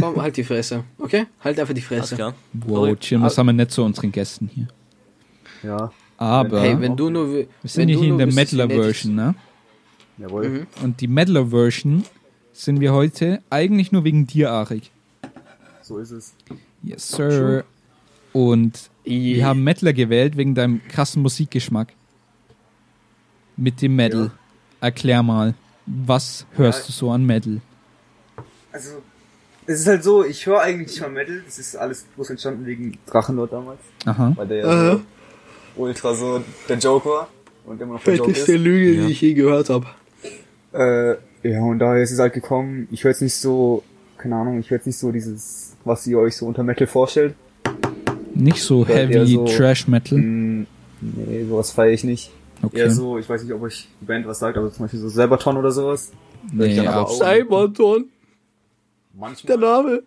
[0.00, 0.84] Komm, halt die Fresse.
[0.98, 1.26] Okay?
[1.44, 2.14] Halt einfach die Alles Fresse.
[2.16, 2.34] klar.
[2.54, 2.96] Wow.
[3.00, 4.66] Jim, das haben wir nicht zu unseren Gästen hier.
[5.62, 7.32] Ja, Aber Hey, wenn du nur.
[7.34, 9.34] wir sind hier in der Metaler-Version, ne?
[10.16, 10.48] jawohl.
[10.48, 10.66] Mhm.
[10.82, 12.04] Und die Metaler-Version
[12.52, 14.90] sind wir heute eigentlich nur wegen dir, Arik.
[15.82, 16.34] So ist es.
[16.82, 17.64] Yes, sir.
[18.32, 21.92] Und wir haben Metaler gewählt wegen deinem krassen Musikgeschmack.
[23.56, 24.26] Mit dem Metal.
[24.26, 24.30] Ja.
[24.80, 25.54] Erklär mal,
[26.06, 26.86] was hörst Ja.
[26.86, 27.60] du so an Metal?
[28.72, 28.90] Also,
[29.66, 32.66] es ist halt so, ich höre eigentlich nicht mal Metal, das ist alles bloß entstanden
[32.66, 33.80] wegen Drachenlord damals.
[34.04, 34.32] Aha.
[34.36, 35.00] Weil der ja so
[35.76, 37.28] ultra so der Joke war.
[37.64, 38.48] Und immer noch der Joke ist.
[38.48, 39.06] Lüge, Ja.
[39.06, 39.86] die ich je gehört habe.
[40.72, 41.16] Äh,
[41.48, 43.82] ja, und daher ist es halt gekommen, ich höre jetzt nicht so,
[44.16, 47.34] keine Ahnung, ich höre jetzt nicht so dieses, was ihr euch so unter Metal vorstellt.
[48.34, 50.18] Nicht so heavy so- Trash Metal.
[50.18, 50.66] Hm,
[51.00, 52.30] nee, sowas feiere ich nicht.
[52.62, 52.78] Okay.
[52.78, 55.08] Eher so, ich weiß nicht, ob euch die Band was sagt, aber zum Beispiel so
[55.08, 56.10] Sabaton oder sowas.
[56.52, 58.06] nee, dann aber Cyberton,
[59.14, 59.56] Manchmal.
[59.58, 60.02] der Name.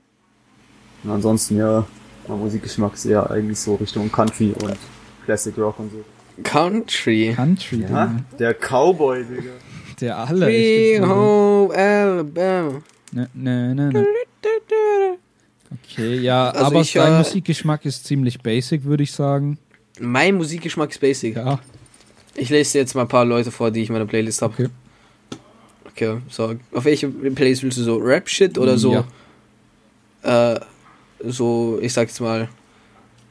[1.04, 1.86] Und ansonsten, ja,
[2.28, 4.78] mein Musikgeschmack ist eher eigentlich so Richtung Country und
[5.26, 6.04] Classic Rock und so.
[6.44, 7.34] Country.
[7.36, 8.16] Country, Ja, Digga.
[8.40, 9.52] der Cowboy, Digga.
[10.00, 11.02] Der allerechte.
[11.04, 11.08] Free.
[11.08, 12.82] Home Alabama.
[13.14, 14.06] Ne, ne, ne, ne.
[15.84, 19.58] Okay, ja, Also aber ich, dein äh, Musikgeschmack ist ziemlich basic, würde ich sagen.
[20.00, 21.36] Mein Musikgeschmack ist basic.
[21.36, 21.60] Ja,
[22.36, 24.54] Ich lese dir jetzt mal ein paar Leute vor, die ich in meiner Playlist habe.
[24.54, 24.70] okay.
[25.92, 26.56] Okay, so.
[26.72, 27.98] Auf welche Playlist willst du so?
[27.98, 29.06] Rap-Shit oder so?
[30.24, 30.60] Äh,
[31.20, 32.48] so, ich sag jetzt mal,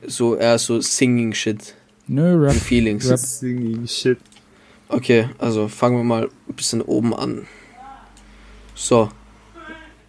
[0.06, 1.74] so eher so Singing-Shit
[2.06, 2.54] Nö, Rap.
[2.54, 3.08] Feelings.
[3.08, 3.18] Rap.
[3.18, 4.18] Singing Shit.
[4.88, 7.46] Okay, also fangen wir mal ein bisschen oben an.
[8.74, 9.10] So.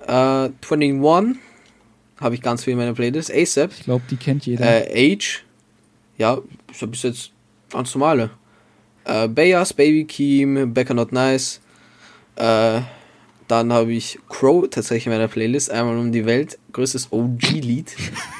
[0.07, 1.39] Äh, 21
[2.19, 3.31] habe ich ganz viel in meiner Playlist.
[3.31, 3.71] ASAP.
[3.71, 4.65] Ich glaube, die kennt jeder.
[4.65, 5.43] Äh, Age.
[6.17, 6.39] Ja,
[6.71, 7.31] ist ja bis jetzt
[7.71, 8.31] ganz normale.
[9.12, 11.59] Äh, Bayers, Baby Keem, Becker Not Nice.
[12.38, 12.82] Äh,
[13.47, 15.70] dann habe ich Crow tatsächlich in meiner Playlist.
[15.70, 16.57] Einmal um die Welt.
[16.72, 17.93] Größtes OG-Lied.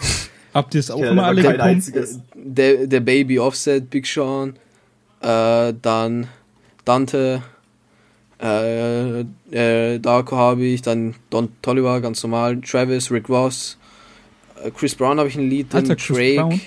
[0.54, 2.20] Habt ihr es auch Ja, immer alle einziges.
[2.34, 4.56] Der, der Baby Offset, Big Sean.
[5.22, 6.28] Äh, dann
[6.86, 7.44] Dante.
[8.42, 10.82] Äh, äh, Darko habe ich.
[10.82, 12.62] Dann Don Toliver, ganz normal.
[12.62, 13.78] Travis, Rick Ross.
[14.64, 15.74] Äh, Chris Brown habe ich ein Lied.
[15.74, 16.36] drin, Alter, Chris Drake.
[16.36, 16.62] Brown?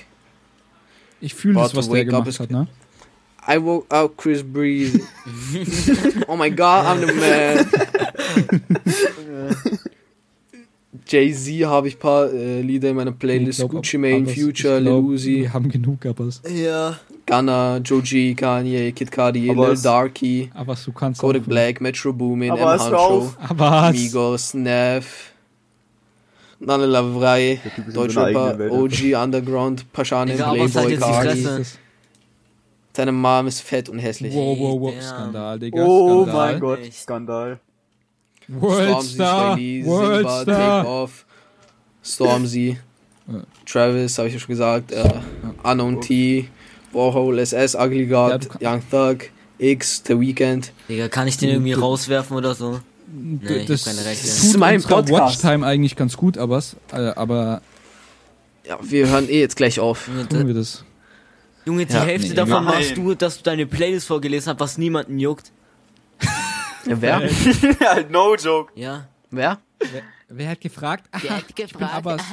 [1.21, 2.69] Ich fühle das, was der gemacht hat, ne?
[3.47, 5.01] I woke up Chris Breeze.
[6.29, 7.67] oh my god, I'm the man.
[11.07, 13.59] Jay-Z habe ich paar äh, Lieder in meiner Playlist.
[13.59, 16.99] Glaub, Gucci Mane, Future, Lil Uzi, Wir haben genug, aber es- Ja.
[17.27, 22.13] Gunna, Joji, Kanye, Kid Cudi, Aber Lil Darky, aber du kannst Kodak auch- Black, Metro
[22.13, 22.59] Boomin, M.
[22.59, 23.37] Aber es hör Huncho, auf.
[23.51, 25.33] Aber Migos, Neff,
[26.61, 28.93] Nane Lavrei, Der Typ ist in Deutsche seiner Rapper, eigenen Welt.
[29.17, 30.69] OG, Underground, hat Playboy,
[31.03, 31.47] Cardi.
[32.97, 34.33] Seine Mom ist fett und hässlich.
[34.35, 35.03] Wow, wow, wow, Damn.
[35.03, 35.85] Skandal, Digga.
[35.85, 36.53] Oh Skandal.
[36.53, 37.01] mein Gott, Echt.
[37.01, 37.59] Skandal.
[38.49, 40.87] Worldstar, Take Worldstar.
[40.87, 41.25] Off,
[42.05, 42.79] Stormzy.
[43.67, 45.21] Travis, habe ich ja schon gesagt, äh,
[45.63, 46.49] Unknown T,
[46.93, 50.73] Warhol, SS, Ugly God, Young Thug, X, The Weeknd.
[50.89, 52.81] Digga, kann ich den irgendwie rauswerfen oder so?
[53.11, 54.27] Nee, ich hab das keine Rechte.
[54.27, 55.11] Das ist tut mein Podcast.
[55.43, 57.63] Watchtime eigentlich ganz gut, aber, äh, aber
[58.67, 60.09] Ja, wir hören eh jetzt gleich auf.
[60.29, 60.85] Tun wir das.
[61.67, 62.75] Junge, die Ja, Hälfte nee, davon nein.
[62.75, 65.51] machst du, dass du deine Playlist vorgelesen hast, was niemanden juckt.
[66.87, 67.21] Ja, wer?
[67.89, 68.71] halt no joke.
[68.79, 69.07] Ja.
[69.31, 69.59] wer?
[69.81, 71.05] Wer, wer hat gefragt?
[71.13, 72.21] Aha, hat ich bin Abbas.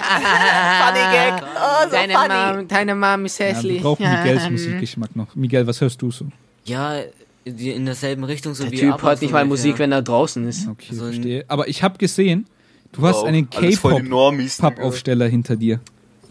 [1.91, 2.13] Deine
[2.57, 3.81] Mom, deine Mom ist Ja, wir hässlich.
[3.81, 5.35] brauchen Miguels Musikgeschmack noch.
[5.35, 6.25] Miguel, was hörst du so?
[6.65, 6.99] Ja,
[7.45, 9.45] in derselben Richtung so Der wie Typ Abbas hört nicht mal.
[9.45, 10.67] Musik, wenn er draußen ist.
[10.67, 11.45] Okay, So ein- verstehe.
[11.47, 12.45] Aber ich habe gesehen,
[12.91, 13.49] du hast einen.
[13.49, 15.79] K-Pop-Aufsteller hinter dir.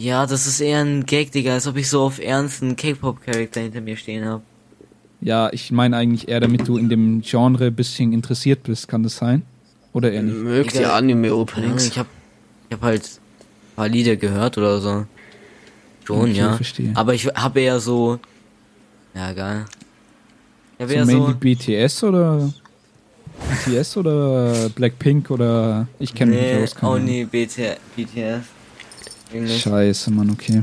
[0.01, 3.61] Ja, das ist eher ein Gag, Digga, als ob ich so auf ernst einen K-Pop-Charakter
[3.61, 4.41] hinter mir stehen hab.
[5.21, 8.89] Ja, ich meine eigentlich eher, damit du in dem Genre ein bisschen interessiert bist.
[8.89, 9.43] Kann das sein?
[9.93, 10.37] Oder eher nicht?
[10.39, 10.89] Mögt ihr Digga.
[10.93, 11.87] Ja, Anime-Openings?
[11.87, 12.07] ich hab,
[12.71, 15.05] ich hab halt ein paar Lieder gehört oder so.
[16.05, 16.55] Schon, Okay, ja.
[16.55, 16.93] verstehe.
[16.95, 18.19] Aber ich habe eher so,
[19.15, 19.67] ja, geil.
[20.79, 22.51] Ich hab So eher mainly so, BTS oder
[23.67, 27.01] BTS oder Blackpink oder ich kenne mich nee, nicht aus.
[27.31, 28.60] BT, BTS.
[29.33, 30.63] Englisch, Scheiße, Mann, okay.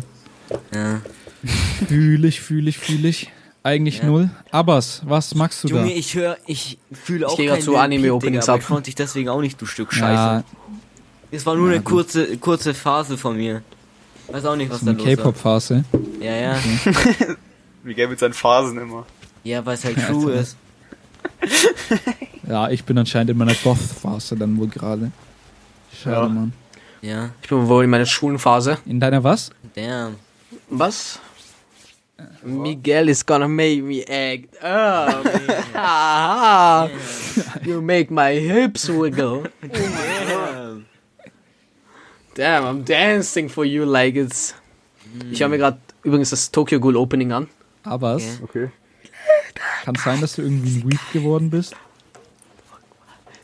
[0.74, 1.01] ja.
[1.88, 3.32] Fühle ich, fühle ich, fühle ich.
[3.63, 4.05] Eigentlich Ja.
[4.05, 4.30] null.
[4.51, 5.95] Abbas, was magst du Junge, da?
[5.95, 8.59] ich höre, ich fühle auch geh grad kein zu Anime-Openings ab.
[8.59, 10.13] Ich fand dich deswegen auch nicht, du Stück Scheiße.
[10.13, 10.43] Ja,
[11.32, 13.61] Es war nur Ja, eine kurze, kurze Phase von mir.
[14.30, 15.15] Weiß auch nicht, was so da los war.
[15.15, 15.84] K-Pop-Phase.
[16.22, 16.59] Ja, ja.
[17.84, 19.05] Miguel mit seinen Phasen immer.
[19.43, 20.41] Ja, weil es halt true Alter.
[20.41, 20.57] ist.
[22.47, 25.11] Ja, ich bin anscheinend in meiner Goth-Phase dann wohl gerade.
[26.01, 26.30] Schade, Ja.
[26.30, 26.53] Mann.
[27.01, 28.77] Ja, Ich bin wohl in meiner Schulenphase.
[28.85, 29.51] In deiner was?
[29.75, 30.15] damn.
[30.69, 31.19] Was?
[32.43, 35.23] Miguel is gonna make me act up.
[35.73, 36.89] Haha.
[37.63, 39.43] you make my hips wiggle.
[42.35, 44.53] Damn, I'm dancing for you like it's.
[45.31, 47.47] Ich höre mir gerade übrigens das Tokyo Ghoul Opening an.
[47.83, 48.65] Aber es Okay.
[48.65, 48.71] Okay.
[49.85, 51.75] kann sein, dass du irgendwie ein Weep geworden bist.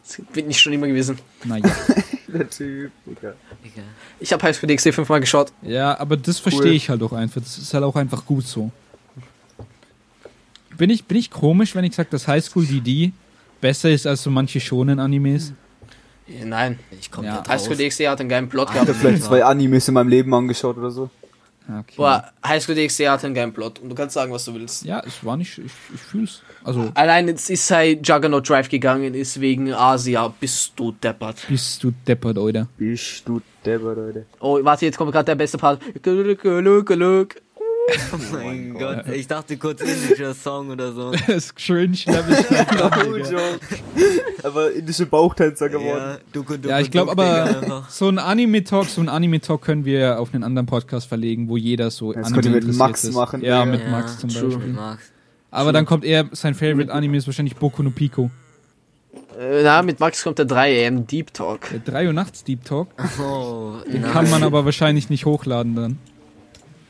[0.06, 1.18] Das bin ich schon immer gewesen.
[1.43, 1.64] Naja.
[2.34, 3.34] Der Typ, Digga.
[4.20, 5.52] Ich habe High School DxD fünfmal geschaut.
[5.62, 7.42] Ja, aber das verstehe ich halt auch einfach.
[7.42, 8.72] Das ist halt auch einfach gut so.
[10.78, 13.12] Bin ich, bin ich komisch, wenn ich sage, dass High School DD
[13.62, 15.54] besser ist als so manche schonen Animes?
[16.28, 17.36] Nein, Ich komme Ja.
[17.38, 19.00] ja, High School DxD hat einen geilen Plot Ich habe gehabt.
[19.02, 21.10] vielleicht zwei Animes in meinem Leben angeschaut oder so.
[21.68, 21.93] Okay.
[21.95, 23.80] Boah, High School DxD hat einen geilen Plot.
[23.80, 24.84] Und du kannst sagen, was du willst.
[24.86, 26.41] Ja, es war nicht, ich, ich fühl's.
[26.64, 30.34] Also, Allein jetzt ist sei Juggernaut Drive gegangen ist wegen Asia.
[30.39, 31.38] Bist du deppert.
[31.47, 32.68] bist du deppert, Alter.
[32.78, 34.26] Bist du Deber, Leute.
[34.39, 35.82] Oh, warte, jetzt kommt gerade der beste Part.
[36.01, 37.41] Glück, Glück, Glück.
[38.14, 41.12] Oh mein Gott, ich dachte kurz indischer Song oder so.
[41.28, 43.18] Das Oh, Digga.
[43.30, 43.60] Joke.
[44.44, 46.00] Aber indische Bauchtänzer geworden.
[46.00, 50.20] Ja, duku, duku, Ja, ich glaube aber, so ein Anime-Talk, so ein Anime-Talk können wir
[50.20, 53.14] auf einen anderen Podcast verlegen, wo jeder so Das Anime könnt ihr mit Max ist.
[53.16, 53.78] machen, Ja, Digga.
[53.78, 54.50] mit Max zum true.
[54.50, 54.74] Beispiel.
[54.74, 55.04] Max.
[55.52, 58.32] Aber dann kommt er, sein Favorite Anime ist wahrscheinlich Boku no Pico.
[59.40, 61.70] Äh, na, mit Max kommt der 3 AM Deep Talk.
[61.72, 62.88] Der 3 Uhr nachts Deep Talk,
[63.20, 65.98] Oh, den kann man aber wahrscheinlich nicht hochladen dann.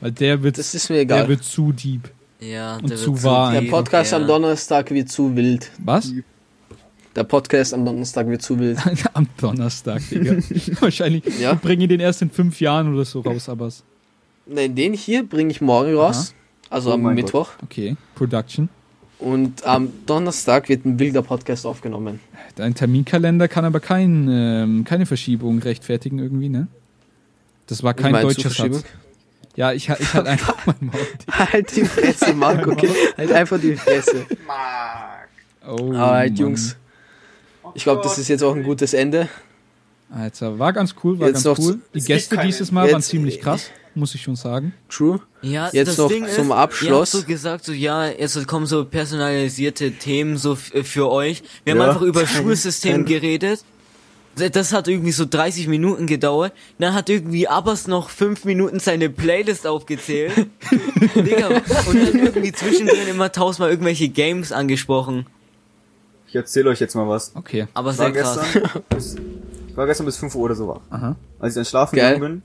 [0.03, 1.27] Weil der wird, Das ist mir der egal.
[1.29, 2.11] wird zu deep.
[2.41, 3.51] Ja, Und der zu wird wahr.
[3.53, 4.17] Der Podcast ja.
[4.17, 5.71] am Donnerstag wird zu wild.
[5.79, 6.11] Was?
[7.15, 8.77] Der Podcast am Donnerstag wird zu wild.
[9.13, 10.35] Am Donnerstag, Digga.
[10.81, 11.23] wahrscheinlich.
[11.39, 11.53] Ja.
[11.53, 13.83] Ich bringe den erst in fünf Jahren oder so raus, aber es-
[14.45, 16.33] Ne, den hier bringe ich morgen raus.
[16.69, 17.51] Also Oh am Mittwoch.
[17.63, 17.95] okay.
[18.15, 18.67] Production.
[19.19, 22.19] Und am Donnerstag wird ein wilder Podcast aufgenommen.
[22.55, 26.67] Dein Terminkalender kann aber kein, ähm, keine Verschiebung rechtfertigen irgendwie, ne?
[27.67, 28.49] Das war kein Ich mein, deutscher.
[28.49, 28.83] Satz.
[29.55, 30.99] Ja, ich, ich hatte einfach mein Maul.
[31.31, 32.89] Halt die Fresse, Marco, okay?
[33.17, 34.25] Halt einfach die Fresse.
[35.67, 36.37] Oh, Alright.
[36.39, 36.75] Jungs.
[37.75, 39.29] Ich glaube, das ist jetzt auch ein gutes Ende.
[40.09, 41.79] Alter, war ganz cool, war Jetzt ganz cool.
[41.93, 44.73] Die es Gäste dieses Mal waren jetzt- ziemlich krass, muss ich schon sagen.
[44.89, 45.19] True.
[45.41, 46.89] Ja, Jetzt das noch Ding zum ist, Abschluss.
[46.89, 51.41] Ihr habt so gesagt, so ja, jetzt kommen so personalisierte Themen so für euch.
[51.63, 51.87] Wir haben Ja.
[51.89, 53.63] einfach über Schulsystem geredet.
[54.35, 56.53] Das hat irgendwie so 30 Minuten gedauert.
[56.79, 60.33] Dann hat irgendwie Abbas noch 5 Minuten seine Playlist aufgezählt.
[61.15, 61.63] Digga, und
[61.95, 65.27] dann irgendwie zwischendrin immer tausendmal irgendwelche Games angesprochen.
[66.27, 67.31] Ich erzähle euch jetzt mal was.
[67.35, 67.67] Okay.
[67.75, 68.39] Aber Ich sehr krass.
[68.53, 69.15] gestern bis,
[69.69, 70.81] ich war gestern bis 5 Uhr oder so wach.
[70.89, 71.15] Aha.
[71.39, 72.41] Als ich dann schlafen gegangen bin,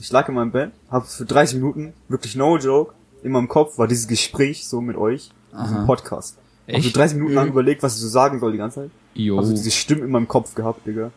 [0.00, 3.76] ich lag in meinem Bett, hab für 30 Minuten, wirklich no joke, in meinem Kopf
[3.76, 6.36] war dieses Gespräch so mit euch, diesem Podcast.
[6.68, 6.96] Hab so Echt?
[6.96, 7.52] 30 Minuten lang Mhm.
[7.52, 8.90] überlegt, was ich so sagen soll die ganze Zeit.
[9.16, 9.38] Jo.
[9.38, 11.10] Also diese Stimmen in meinem Kopf gehabt, Digga.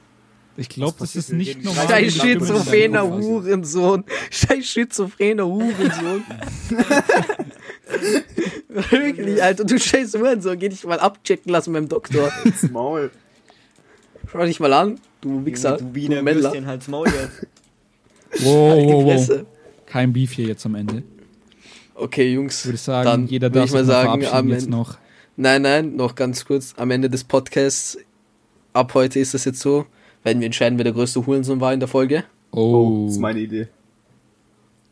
[0.57, 1.87] Ich glaube, das ist nicht normal.
[1.87, 3.09] Scheiß du schizophrener.
[3.09, 4.03] Hurensohn.
[4.29, 6.23] Scheiß schizophrener Hurensohn.
[8.67, 10.59] Wirklich, Alter, du scheiß Hurensohn.
[10.59, 12.31] Geh dich mal abchecken lassen beim Doktor.
[12.43, 13.09] Ins Maul.
[14.31, 15.77] Schau dich mal an, du Wichser.
[15.77, 16.43] Du Du, Wiener Männler.
[16.43, 17.47] Würstchen, halt's Maul jetzt.
[18.41, 19.11] Wow, Halt wow, wow.
[19.13, 19.45] Fresse.
[19.87, 21.01] Kein Beef hier jetzt am Ende.
[21.95, 22.63] Okay, Jungs.
[22.63, 24.97] Würde ich sagen, dann jeder würde darf ich mal sagen, verabschieden am jetzt noch.
[25.41, 26.73] Nein, nein, noch ganz kurz.
[26.75, 27.97] Am Ende des Podcasts,
[28.73, 29.85] ab heute ist das jetzt so,
[30.23, 32.25] werden wir entscheiden, wer der größte Hurensohn war in der Folge.
[32.51, 33.05] Oh, Oh.
[33.05, 33.67] das ist meine Idee.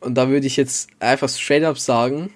[0.00, 2.30] Und da würde ich jetzt einfach straight up sagen,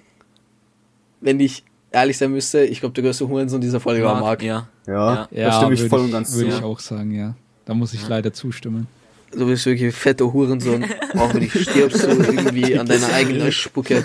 [1.21, 4.43] wenn ich ehrlich sein müsste, ich glaube, der größte Hurensohn dieser Folge war Marc.
[4.43, 4.67] Ja.
[4.85, 5.49] Ja, Ja.
[5.49, 6.37] da stimme ich würde voll und ganz zu.
[6.41, 7.33] Würde ich auch sagen, ja.
[7.65, 8.85] Da muss ich leider zustimmen.
[9.31, 10.85] Du bist wirklich ein fetter Hurensohn.
[11.15, 14.03] Auch wenn ich stirbst, so irgendwie an deiner eigenen Spucke.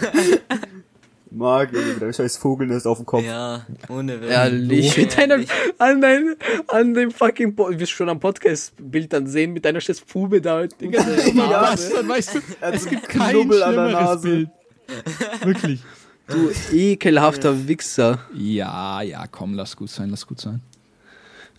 [1.31, 3.25] Marc, Junge, mit deinem scheiß Vogelnest auf dem Kopf.
[3.25, 4.31] Ja, ohne Witz.
[4.31, 5.51] Ehrlich, mit deiner, ehrlich.
[5.79, 6.35] an, dein,
[6.69, 10.67] an dem fucking, Po- wirst schon am Podcast-Bild dann sehen, mit deiner scheiß Pube da.
[10.67, 11.01] Digga,
[11.35, 12.41] Ja, dann weißt du,
[12.79, 14.29] so einen kein Knubbel an der schlimmeres Nase.
[14.29, 14.49] Bild.
[15.45, 15.81] Wirklich.
[16.29, 18.21] du ekelhafter Wichser.
[18.35, 20.63] Ja, ja, komm, lass gut sein, lass gut sein.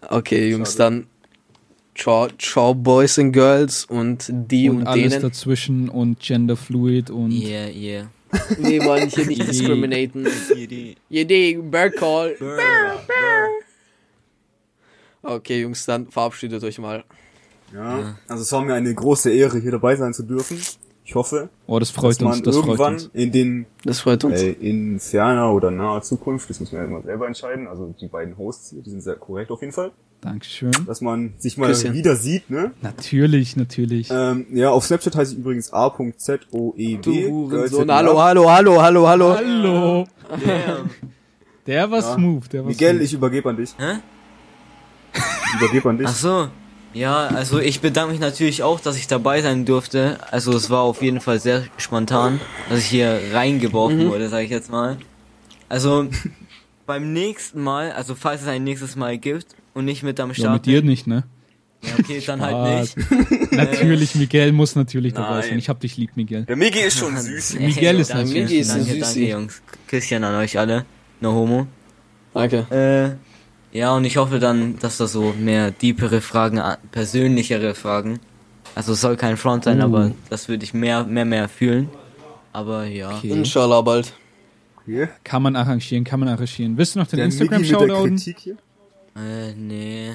[0.08, 1.06] Okay, Jungs, dann
[1.94, 5.22] ciao, ciao, Boys and Girls und die und und, alles denen.
[5.22, 8.08] dazwischen und genderfluid und Yeah, yeah.
[8.58, 10.28] Wir wollen hier nicht discriminaten.
[11.10, 12.36] Jede Bear Call.
[15.22, 17.04] Okay, Jungs, dann verabschiedet euch mal.
[17.74, 20.60] Ja, also es war mir eine große Ehre, hier dabei sein zu dürfen.
[21.10, 23.10] Ich hoffe, oh, das freut dass man uns, das freut irgendwann uns.
[23.14, 24.44] in den Das freut uns.
[24.44, 28.06] äh, in ferner oder naher Zukunft, das müssen wir ja immer selber entscheiden, also die
[28.08, 29.90] beiden Hosts hier, die sind sehr korrekt auf jeden Fall,
[30.22, 30.70] Dankeschön.
[30.86, 31.96] dass man sich mal Küsschen.
[31.96, 32.74] wieder sieht, ne?
[32.84, 34.10] Natürlich, natürlich.
[34.12, 36.46] Ähm, ja, auf Snapchat heiße ich übrigens a.zoeb.
[37.90, 39.36] Hallo, hallo, hallo, hallo, hallo.
[39.36, 40.08] Hallo.
[40.30, 40.90] Damn.
[41.66, 42.14] Der war Ja.
[42.14, 43.04] smooth, der war Miguel, smooth.
[43.04, 43.74] ich übergebe an dich.
[43.80, 43.94] Hä?
[45.14, 46.08] Ich übergebe an dich.
[46.08, 46.48] Ach so.
[46.94, 50.18] Ja, also ich bedanke mich natürlich auch, dass ich dabei sein durfte.
[50.32, 54.10] Also es war auf jeden Fall sehr spontan, dass ich hier reingeworfen Mhm.
[54.10, 54.98] wurde, sage ich jetzt mal.
[55.68, 56.08] Also
[56.88, 60.36] beim nächsten Mal, also falls es ein nächstes Mal gibt und nicht mit am Ja,
[60.36, 61.24] Start mit dir nicht, ne?
[61.84, 63.52] Ja, okay, dann halt nicht.
[63.52, 65.50] natürlich, Miguel muss natürlich dabei Nein.
[65.50, 65.60] sein.
[65.60, 66.44] Ich hab dich lieb, Miguel.
[66.46, 67.54] Der Migi ist schon süß.
[67.60, 69.20] Miguel ist natürlich Migi ist ein danke, Süßi.
[69.20, 69.62] danke, Jungs.
[69.88, 70.86] Küsschen an euch alle.
[71.22, 71.68] No homo.
[72.34, 72.66] Danke.
[73.16, 73.29] Äh,
[73.72, 78.20] ja, und ich hoffe dann, dass da so mehr deepere Fragen, äh, persönlichere Fragen.
[78.76, 79.86] Also es soll kein Front sein, Uh.
[79.86, 81.90] aber das würde ich mehr, mehr, mehr fühlen.
[82.54, 83.18] Aber ja.
[83.18, 83.30] Okay.
[83.30, 84.14] Inshallah bald.
[84.86, 85.10] Hier.
[85.24, 86.78] Kann man arrangieren, kann man arrangieren.
[86.78, 88.58] Willst du noch den hier.
[89.16, 90.14] Äh, nee.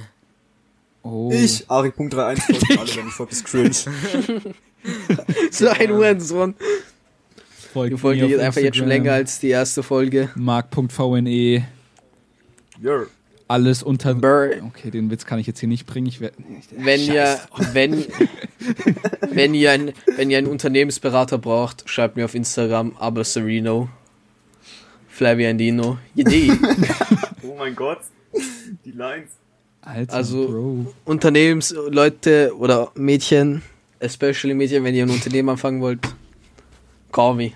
[1.02, 1.30] Oh.
[1.32, 3.74] Ich, Ari.31, folgt alle, wenn ich folge, ist cringe.
[5.50, 6.54] So ein Hurensohn.
[7.72, 10.30] Folgt Die Folge geht einfach jetzt schon länger als die erste Folge.
[10.34, 11.66] Mark.vne.
[12.80, 13.06] Yer.
[13.46, 14.14] Alles unter.
[14.14, 14.50] Burr.
[14.68, 16.06] Okay, den Witz kann ich jetzt hier nicht bringen.
[16.06, 16.34] Ich werd,
[16.76, 17.38] Wenn ihr,
[17.72, 18.04] wenn,
[19.30, 23.88] wenn ihr ein, wenn ihr einen Unternehmensberater braucht, schreibt mir auf Instagram, aber Sereno.
[25.08, 25.98] Flaviandino.
[26.14, 26.52] Idee.
[27.46, 27.98] Oh mein Gott.
[28.86, 29.28] Die Lines.
[29.82, 30.94] Alter, Also- Bro.
[31.04, 33.60] Unternehmensleute oder Mädchen,
[34.00, 36.00] especially Mädchen, wenn ihr ein Unternehmen anfangen wollt,
[37.12, 37.52] call me.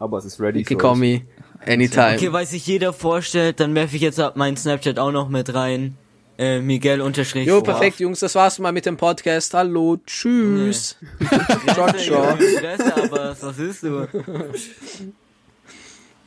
[0.00, 0.98] Aber es ist ready You can für call euch.
[0.98, 1.20] me
[1.66, 2.14] anytime.
[2.16, 5.52] Okay, weil sich jeder vorstellt, dann werfe ich jetzt ab meinen Snapchat auch noch mit
[5.54, 5.96] rein.
[6.38, 7.48] Äh, Miguel unterstrich.
[7.48, 9.54] Jo, perfekt, Jungs, das war's mal mit dem Podcast.
[9.54, 10.96] Hallo, tschüss.
[11.74, 12.36] Ciao, ciao.
[12.36, 14.06] Fresse, aber was ist du?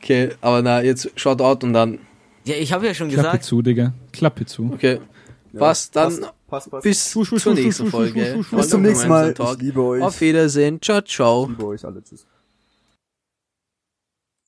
[0.02, 1.98] Okay, aber na, jetzt Shoutout und dann,
[2.44, 3.44] Ja, ich habe ja schon Klappe gesagt.
[3.44, 3.94] zu, Digga.
[4.12, 4.70] Klappe zu.
[4.74, 5.00] okay.
[5.54, 6.82] Was, dann Passt, passt, passt.
[6.82, 8.44] bis Schuh, schuh, zur schuh, nächsten Folge.
[8.50, 9.34] Bis zum nächsten Mal.
[9.38, 10.02] Ich liebe euch.
[10.02, 10.80] Auf Wiedersehen.
[10.82, 11.44] Ciao, ciao.
[11.44, 12.02] Ich liebe euch alle.
[12.02, 12.26] Tschüss.